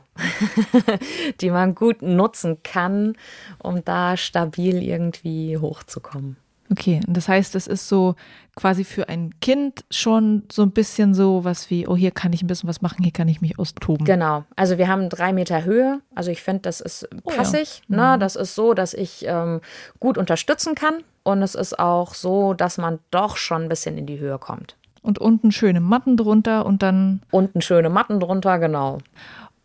[1.41, 3.16] die man gut nutzen kann,
[3.59, 6.38] um da stabil irgendwie hochzukommen.
[6.72, 8.16] Okay, und das heißt, es ist so
[8.55, 12.41] quasi für ein Kind schon so ein bisschen so was wie, oh, hier kann ich
[12.41, 14.05] ein bisschen was machen, hier kann ich mich austoben.
[14.05, 14.45] Genau.
[14.55, 16.01] Also wir haben drei Meter Höhe.
[16.16, 17.84] Also ich finde, das ist passig.
[17.89, 18.11] Oh ja.
[18.11, 18.16] ne?
[18.16, 18.20] Mhm.
[18.20, 19.61] Das ist so, dass ich ähm,
[19.99, 21.03] gut unterstützen kann.
[21.24, 24.76] Und es ist auch so, dass man doch schon ein bisschen in die Höhe kommt.
[25.06, 27.22] Und unten schöne Matten drunter und dann.
[27.30, 28.97] Unten schöne Matten drunter, genau.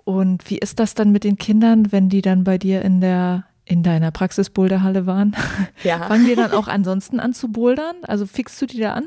[0.05, 3.45] Und wie ist das dann mit den Kindern, wenn die dann bei dir in der
[3.65, 5.37] in deiner Praxisboulderhalle waren,
[5.85, 5.99] ja.
[6.09, 7.95] fangen die dann auch ansonsten an zu bouldern?
[8.03, 9.07] Also fixst du die da an?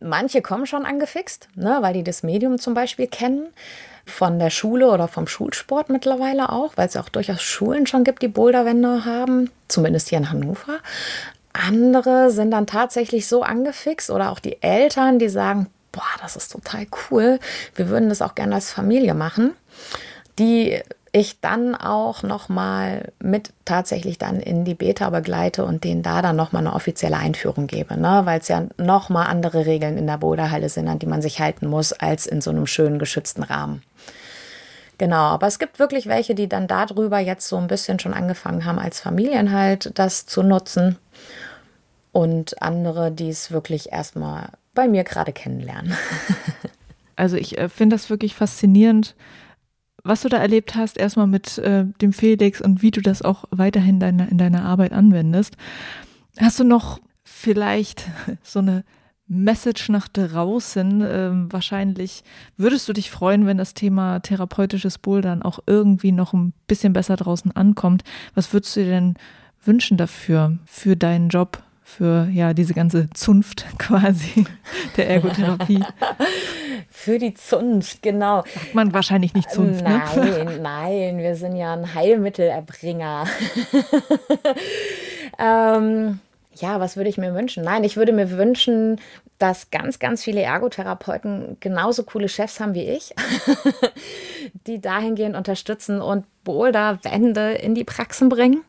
[0.00, 3.48] Manche kommen schon angefixt, ne, weil die das Medium zum Beispiel kennen.
[4.06, 8.22] Von der Schule oder vom Schulsport mittlerweile auch, weil es auch durchaus Schulen schon gibt,
[8.22, 10.78] die Boulderwände haben, zumindest hier in Hannover.
[11.58, 16.52] Andere sind dann tatsächlich so angefixt oder auch die Eltern, die sagen, boah, das ist
[16.52, 17.40] total cool,
[17.74, 19.54] wir würden das auch gerne als Familie machen.
[20.38, 20.80] Die
[21.12, 26.36] ich dann auch nochmal mit tatsächlich dann in die Beta begleite und denen da dann
[26.36, 28.22] nochmal eine offizielle Einführung gebe, ne?
[28.24, 31.66] weil es ja nochmal andere Regeln in der Boderhalle sind, an die man sich halten
[31.66, 33.82] muss, als in so einem schönen geschützten Rahmen.
[34.98, 38.64] Genau, aber es gibt wirklich welche, die dann darüber jetzt so ein bisschen schon angefangen
[38.64, 40.98] haben, als Familien halt das zu nutzen.
[42.12, 45.94] Und andere, die es wirklich erstmal bei mir gerade kennenlernen.
[47.18, 49.16] Also ich äh, finde das wirklich faszinierend,
[50.04, 53.44] was du da erlebt hast, erstmal mit äh, dem Felix und wie du das auch
[53.50, 55.56] weiterhin deine, in deiner Arbeit anwendest.
[56.38, 58.06] Hast du noch vielleicht
[58.44, 58.84] so eine
[59.26, 61.04] Message nach draußen?
[61.04, 62.22] Ähm, wahrscheinlich
[62.56, 67.16] würdest du dich freuen, wenn das Thema therapeutisches Bouldern auch irgendwie noch ein bisschen besser
[67.16, 68.04] draußen ankommt.
[68.36, 69.14] Was würdest du dir denn
[69.64, 71.64] wünschen dafür, für deinen Job?
[71.88, 74.44] Für ja diese ganze Zunft quasi
[74.96, 75.82] der Ergotherapie.
[76.90, 78.44] für die Zunft, genau.
[78.54, 79.82] Sagt man wahrscheinlich nicht Zunft.
[79.82, 80.02] Ne?
[80.14, 80.58] Nein, ne?
[80.62, 83.24] nein, wir sind ja ein Heilmittelerbringer.
[85.38, 86.20] ähm,
[86.54, 87.64] ja, was würde ich mir wünschen?
[87.64, 89.00] Nein, ich würde mir wünschen,
[89.38, 93.14] dass ganz, ganz viele Ergotherapeuten genauso coole Chefs haben wie ich,
[94.66, 98.64] die dahingehend unterstützen und Boulderwände in die Praxen bringen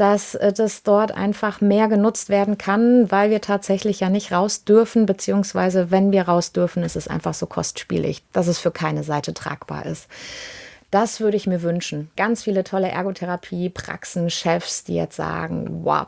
[0.00, 4.64] dass äh, das dort einfach mehr genutzt werden kann, weil wir tatsächlich ja nicht raus
[4.64, 9.02] dürfen, beziehungsweise wenn wir raus dürfen, ist es einfach so kostspielig, dass es für keine
[9.02, 10.08] Seite tragbar ist.
[10.90, 12.10] Das würde ich mir wünschen.
[12.16, 16.06] Ganz viele tolle Ergotherapie-Praxen, Chefs, die jetzt sagen, wow,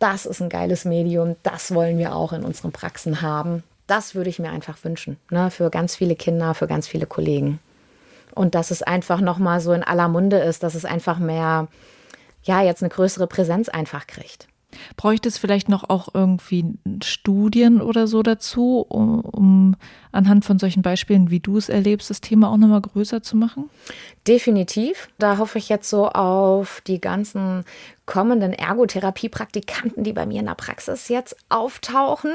[0.00, 3.62] das ist ein geiles Medium, das wollen wir auch in unseren Praxen haben.
[3.86, 7.60] Das würde ich mir einfach wünschen, ne, für ganz viele Kinder, für ganz viele Kollegen.
[8.34, 11.68] Und dass es einfach nochmal so in aller Munde ist, dass es einfach mehr
[12.42, 14.48] ja, jetzt eine größere Präsenz einfach kriegt.
[14.96, 16.64] Bräuchte es vielleicht noch auch irgendwie
[17.02, 19.76] Studien oder so dazu, um, um,
[20.12, 23.68] anhand von solchen Beispielen, wie du es erlebst, das Thema auch nochmal größer zu machen?
[24.26, 25.08] Definitiv.
[25.18, 27.64] Da hoffe ich jetzt so auf die ganzen
[28.06, 32.32] kommenden Ergotherapie-Praktikanten, die bei mir in der Praxis jetzt auftauchen,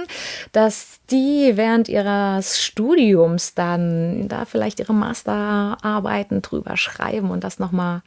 [0.52, 8.02] dass die während ihres Studiums dann da vielleicht ihre Masterarbeiten drüber schreiben und das nochmal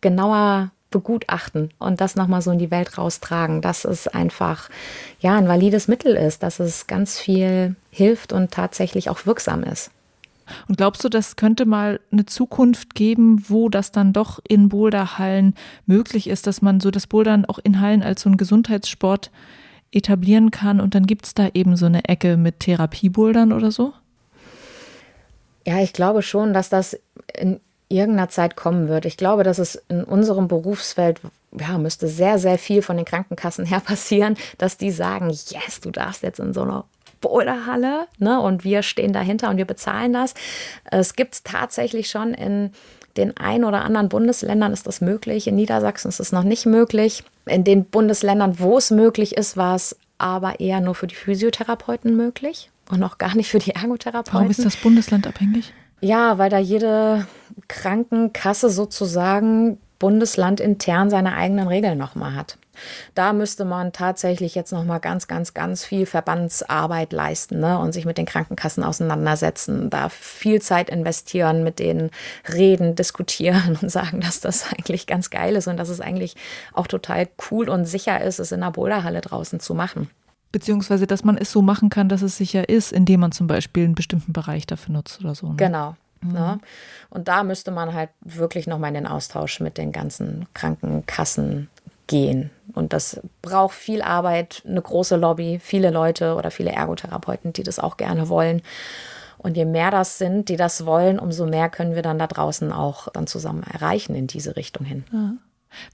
[0.00, 4.70] genauer begutachten und das nochmal so in die Welt raustragen, dass es einfach
[5.20, 9.90] ja ein valides Mittel ist, dass es ganz viel hilft und tatsächlich auch wirksam ist.
[10.66, 15.54] Und glaubst du, das könnte mal eine Zukunft geben, wo das dann doch in Boulderhallen
[15.84, 19.30] möglich ist, dass man so das Bouldern auch in Hallen als so einen Gesundheitssport
[19.92, 23.92] etablieren kann und dann gibt es da eben so eine Ecke mit Therapiebouldern oder so?
[25.66, 26.98] Ja, ich glaube schon, dass das
[27.34, 29.04] in irgendeiner Zeit kommen wird.
[29.04, 31.20] Ich glaube, dass es in unserem Berufsfeld,
[31.58, 35.90] ja, müsste sehr, sehr viel von den Krankenkassen her passieren, dass die sagen, yes, du
[35.90, 36.84] darfst jetzt in so einer
[37.20, 40.34] Boulderhalle, ne, und wir stehen dahinter und wir bezahlen das.
[40.84, 42.70] Es gibt es tatsächlich schon in
[43.16, 45.48] den ein oder anderen Bundesländern ist das möglich.
[45.48, 47.24] In Niedersachsen ist es noch nicht möglich.
[47.46, 52.16] In den Bundesländern, wo es möglich ist, war es aber eher nur für die Physiotherapeuten
[52.16, 54.34] möglich und noch gar nicht für die Ergotherapeuten.
[54.34, 55.72] Warum ist das Bundesland abhängig?
[56.00, 57.26] Ja, weil da jede
[57.66, 62.56] Krankenkasse sozusagen bundeslandintern seine eigenen Regeln nochmal hat.
[63.16, 67.78] Da müsste man tatsächlich jetzt nochmal ganz, ganz, ganz viel Verbandsarbeit leisten ne?
[67.80, 72.10] und sich mit den Krankenkassen auseinandersetzen, da viel Zeit investieren, mit denen
[72.52, 76.36] reden, diskutieren und sagen, dass das eigentlich ganz geil ist und dass es eigentlich
[76.72, 80.08] auch total cool und sicher ist, es in der Boulderhalle draußen zu machen.
[80.50, 83.84] Beziehungsweise, dass man es so machen kann, dass es sicher ist, indem man zum Beispiel
[83.84, 85.48] einen bestimmten Bereich dafür nutzt oder so.
[85.48, 85.56] Ne?
[85.56, 85.94] Genau.
[86.22, 86.32] Mhm.
[86.32, 86.60] Ne?
[87.10, 91.68] Und da müsste man halt wirklich nochmal in den Austausch mit den ganzen Krankenkassen
[92.06, 92.50] gehen.
[92.74, 97.78] Und das braucht viel Arbeit, eine große Lobby, viele Leute oder viele Ergotherapeuten, die das
[97.78, 98.62] auch gerne wollen.
[99.36, 102.72] Und je mehr das sind, die das wollen, umso mehr können wir dann da draußen
[102.72, 105.04] auch dann zusammen erreichen in diese Richtung hin.
[105.12, 105.32] Ja.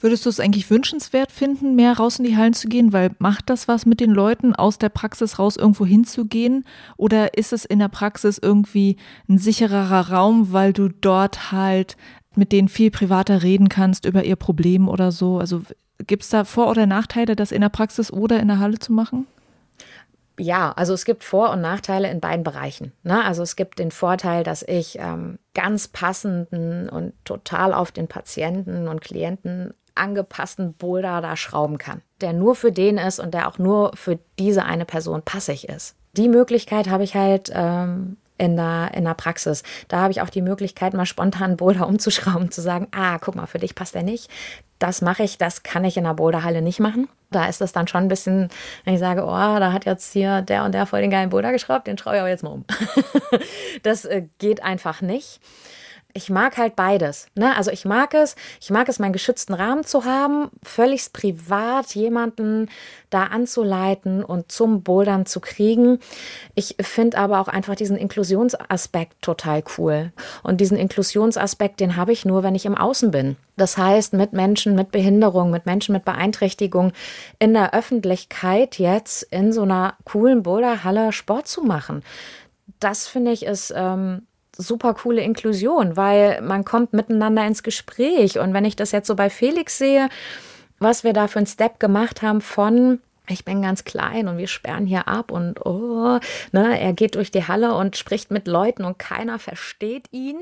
[0.00, 2.92] Würdest du es eigentlich wünschenswert finden, mehr raus in die Hallen zu gehen?
[2.92, 6.64] Weil macht das was mit den Leuten, aus der Praxis raus irgendwo hinzugehen?
[6.96, 8.96] Oder ist es in der Praxis irgendwie
[9.28, 11.96] ein sichererer Raum, weil du dort halt
[12.36, 15.38] mit denen viel privater reden kannst über ihr Problem oder so?
[15.38, 15.62] Also
[16.06, 18.92] gibt es da Vor- oder Nachteile, das in der Praxis oder in der Halle zu
[18.92, 19.26] machen?
[20.38, 22.92] Ja, also es gibt Vor- und Nachteile in beiden Bereichen.
[23.02, 23.24] Ne?
[23.24, 28.88] Also es gibt den Vorteil, dass ich ähm, ganz passenden und total auf den Patienten
[28.88, 33.58] und Klienten angepassten Boulder da schrauben kann, der nur für den ist und der auch
[33.58, 35.94] nur für diese eine Person passig ist.
[36.16, 39.62] Die Möglichkeit habe ich halt ähm, in der, in der Praxis.
[39.88, 43.46] Da habe ich auch die Möglichkeit, mal spontan Boulder umzuschrauben, zu sagen, ah, guck mal,
[43.46, 44.30] für dich passt der nicht.
[44.78, 47.08] Das mache ich, das kann ich in der Boulderhalle nicht machen.
[47.30, 48.48] Da ist das dann schon ein bisschen,
[48.84, 51.52] wenn ich sage, oh, da hat jetzt hier der und der voll den geilen Boulder
[51.52, 52.64] geschraubt, den schraube ich aber jetzt mal um.
[53.82, 55.40] das äh, geht einfach nicht
[56.16, 57.26] ich mag halt beides.
[57.34, 57.56] Ne?
[57.56, 62.70] Also ich mag es, ich mag es, meinen geschützten Rahmen zu haben, völlig privat jemanden
[63.10, 65.98] da anzuleiten und zum Bouldern zu kriegen.
[66.54, 70.12] Ich finde aber auch einfach diesen Inklusionsaspekt total cool.
[70.44, 73.36] Und diesen Inklusionsaspekt, den habe ich nur, wenn ich im Außen bin.
[73.56, 76.92] Das heißt, mit Menschen mit Behinderung, mit Menschen mit Beeinträchtigung
[77.40, 82.04] in der Öffentlichkeit jetzt in so einer coolen Boulderhalle Sport zu machen.
[82.78, 84.26] Das finde ich ist ähm,
[84.56, 88.38] super coole Inklusion, weil man kommt miteinander ins Gespräch.
[88.38, 90.08] Und wenn ich das jetzt so bei Felix sehe,
[90.78, 94.48] was wir da für einen Step gemacht haben von ich bin ganz klein und wir
[94.48, 96.18] sperren hier ab und oh,
[96.52, 100.36] ne, er geht durch die Halle und spricht mit Leuten und keiner versteht ihn,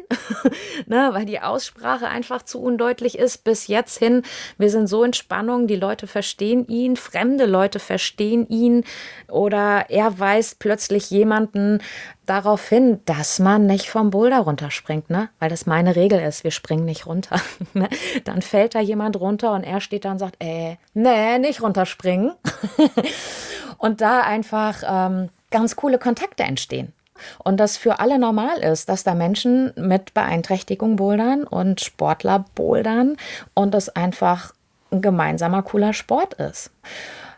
[0.86, 3.44] ne, weil die Aussprache einfach zu undeutlich ist.
[3.44, 4.22] Bis jetzt hin,
[4.58, 8.84] wir sind so in Spannung, die Leute verstehen ihn, fremde Leute verstehen ihn
[9.28, 11.80] oder er weist plötzlich jemanden
[12.26, 15.28] darauf hin, dass man nicht vom Boulder runterspringt, ne?
[15.38, 17.40] Weil das meine Regel ist, wir springen nicht runter.
[17.74, 17.88] Ne?
[18.24, 22.32] Dann fällt da jemand runter und er steht da und sagt, äh, nee, nicht runterspringen.
[23.78, 26.92] und da einfach ähm, ganz coole Kontakte entstehen.
[27.44, 33.16] Und das für alle normal ist, dass da Menschen mit Beeinträchtigung bouldern und Sportler bouldern
[33.54, 34.54] und das einfach
[34.90, 36.70] ein gemeinsamer cooler Sport ist.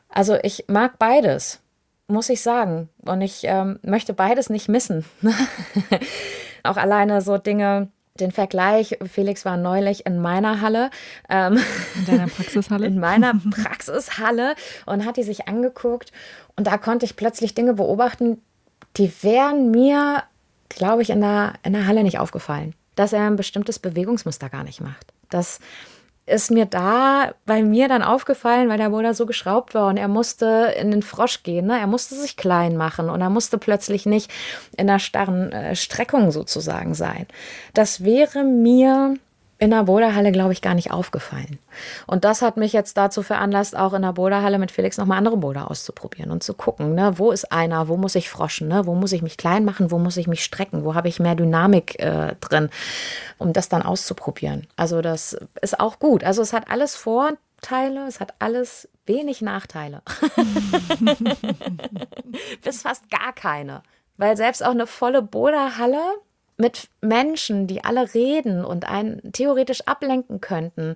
[0.09, 1.61] Also ich mag beides
[2.07, 2.89] muss ich sagen.
[3.05, 5.05] Und ich ähm, möchte beides nicht missen.
[6.63, 7.89] Auch alleine so Dinge,
[8.21, 10.91] den Vergleich, Felix war neulich in meiner Halle.
[11.29, 11.59] Ähm,
[11.97, 12.87] in deiner Praxishalle?
[12.87, 14.55] In meiner Praxishalle
[14.87, 16.13] und hat die sich angeguckt.
[16.55, 18.41] Und da konnte ich plötzlich Dinge beobachten,
[18.97, 20.23] die wären mir,
[20.69, 22.75] glaube ich, in der, in der Halle nicht aufgefallen.
[22.95, 25.13] Dass er ein bestimmtes Bewegungsmuster gar nicht macht.
[25.31, 25.59] Dass
[26.27, 30.09] ist mir da bei mir dann aufgefallen, weil der Boulder so geschraubt war und er
[30.09, 31.67] musste in den Frosch gehen.
[31.67, 31.79] Ne?
[31.79, 34.31] Er musste sich klein machen und er musste plötzlich nicht
[34.77, 37.27] in einer starren äh, Streckung sozusagen sein.
[37.75, 39.17] Das wäre mir
[39.65, 41.59] in der Boulderhalle, glaube ich, gar nicht aufgefallen.
[42.07, 45.37] Und das hat mich jetzt dazu veranlasst, auch in der Boulderhalle mit Felix nochmal andere
[45.37, 48.95] Boulder auszuprobieren und zu gucken, ne, wo ist einer, wo muss ich froschen, ne, wo
[48.95, 52.01] muss ich mich klein machen, wo muss ich mich strecken, wo habe ich mehr Dynamik
[52.01, 52.71] äh, drin,
[53.39, 54.67] um das dann auszuprobieren.
[54.77, 56.25] Also das ist auch gut.
[56.25, 60.03] Also es hat alles Vorteile, es hat alles wenig Nachteile.
[62.63, 63.83] Bis fast gar keine.
[64.17, 66.03] Weil selbst auch eine volle Boulderhalle
[66.57, 70.95] mit Menschen, die alle reden und einen theoretisch ablenken könnten,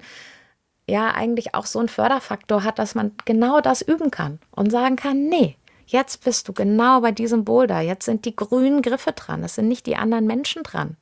[0.89, 4.97] ja eigentlich auch so einen Förderfaktor hat, dass man genau das üben kann und sagen
[4.97, 5.57] kann, nee,
[5.87, 9.69] jetzt bist du genau bei diesem Boulder, jetzt sind die grünen Griffe dran, es sind
[9.69, 10.97] nicht die anderen Menschen dran.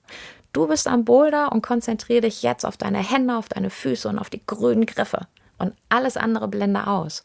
[0.52, 4.18] Du bist am Boulder und konzentriere dich jetzt auf deine Hände, auf deine Füße und
[4.18, 5.26] auf die grünen Griffe
[5.58, 7.24] und alles andere blende aus.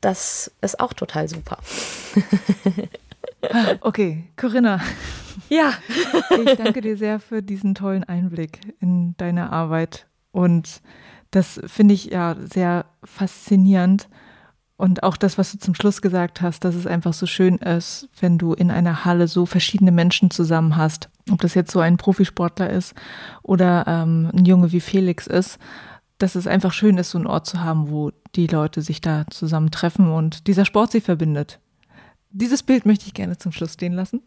[0.00, 1.58] Das ist auch total super.
[3.80, 4.80] okay, Corinna,
[5.48, 5.72] Ja.
[6.44, 10.06] Ich danke dir sehr für diesen tollen Einblick in deine Arbeit.
[10.30, 10.82] Und
[11.30, 14.08] das finde ich ja sehr faszinierend.
[14.76, 18.08] Und auch das, was du zum Schluss gesagt hast, dass es einfach so schön ist,
[18.20, 21.10] wenn du in einer Halle so verschiedene Menschen zusammen hast.
[21.30, 22.94] Ob das jetzt so ein Profisportler ist
[23.42, 25.58] oder ähm, ein Junge wie Felix ist,
[26.18, 29.24] dass es einfach schön ist, so einen Ort zu haben, wo die Leute sich da
[29.30, 31.58] zusammentreffen und dieser Sport sie verbindet.
[32.30, 34.22] Dieses Bild möchte ich gerne zum Schluss stehen lassen.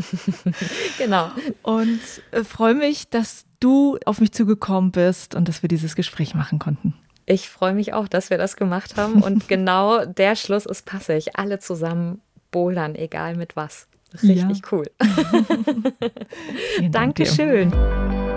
[0.98, 1.30] genau.
[1.62, 2.00] Und
[2.32, 6.58] äh, freue mich, dass du auf mich zugekommen bist und dass wir dieses Gespräch machen
[6.58, 6.94] konnten.
[7.26, 9.22] Ich freue mich auch, dass wir das gemacht haben.
[9.22, 11.36] Und genau der Schluss ist passig.
[11.36, 12.20] Alle zusammen
[12.50, 13.86] bouldern, egal mit was.
[14.22, 14.68] Richtig ja.
[14.72, 14.90] cool.
[16.90, 17.70] Dankeschön.
[17.70, 18.31] Dir.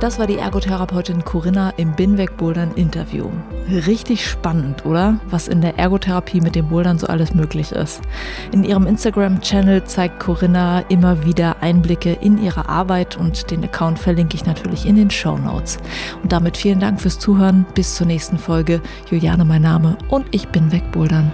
[0.00, 3.28] Das war die Ergotherapeutin Corinna im Binweg Bouldern Interview.
[3.68, 5.20] Richtig spannend, oder?
[5.28, 8.00] Was in der Ergotherapie mit dem Bouldern so alles möglich ist.
[8.50, 14.36] In ihrem Instagram-Channel zeigt Corinna immer wieder Einblicke in ihre Arbeit und den Account verlinke
[14.36, 15.76] ich natürlich in den Show Notes.
[16.22, 17.66] Und damit vielen Dank fürs Zuhören.
[17.74, 18.80] Bis zur nächsten Folge.
[19.10, 21.30] Juliane mein Name und ich bin Wegbouldern.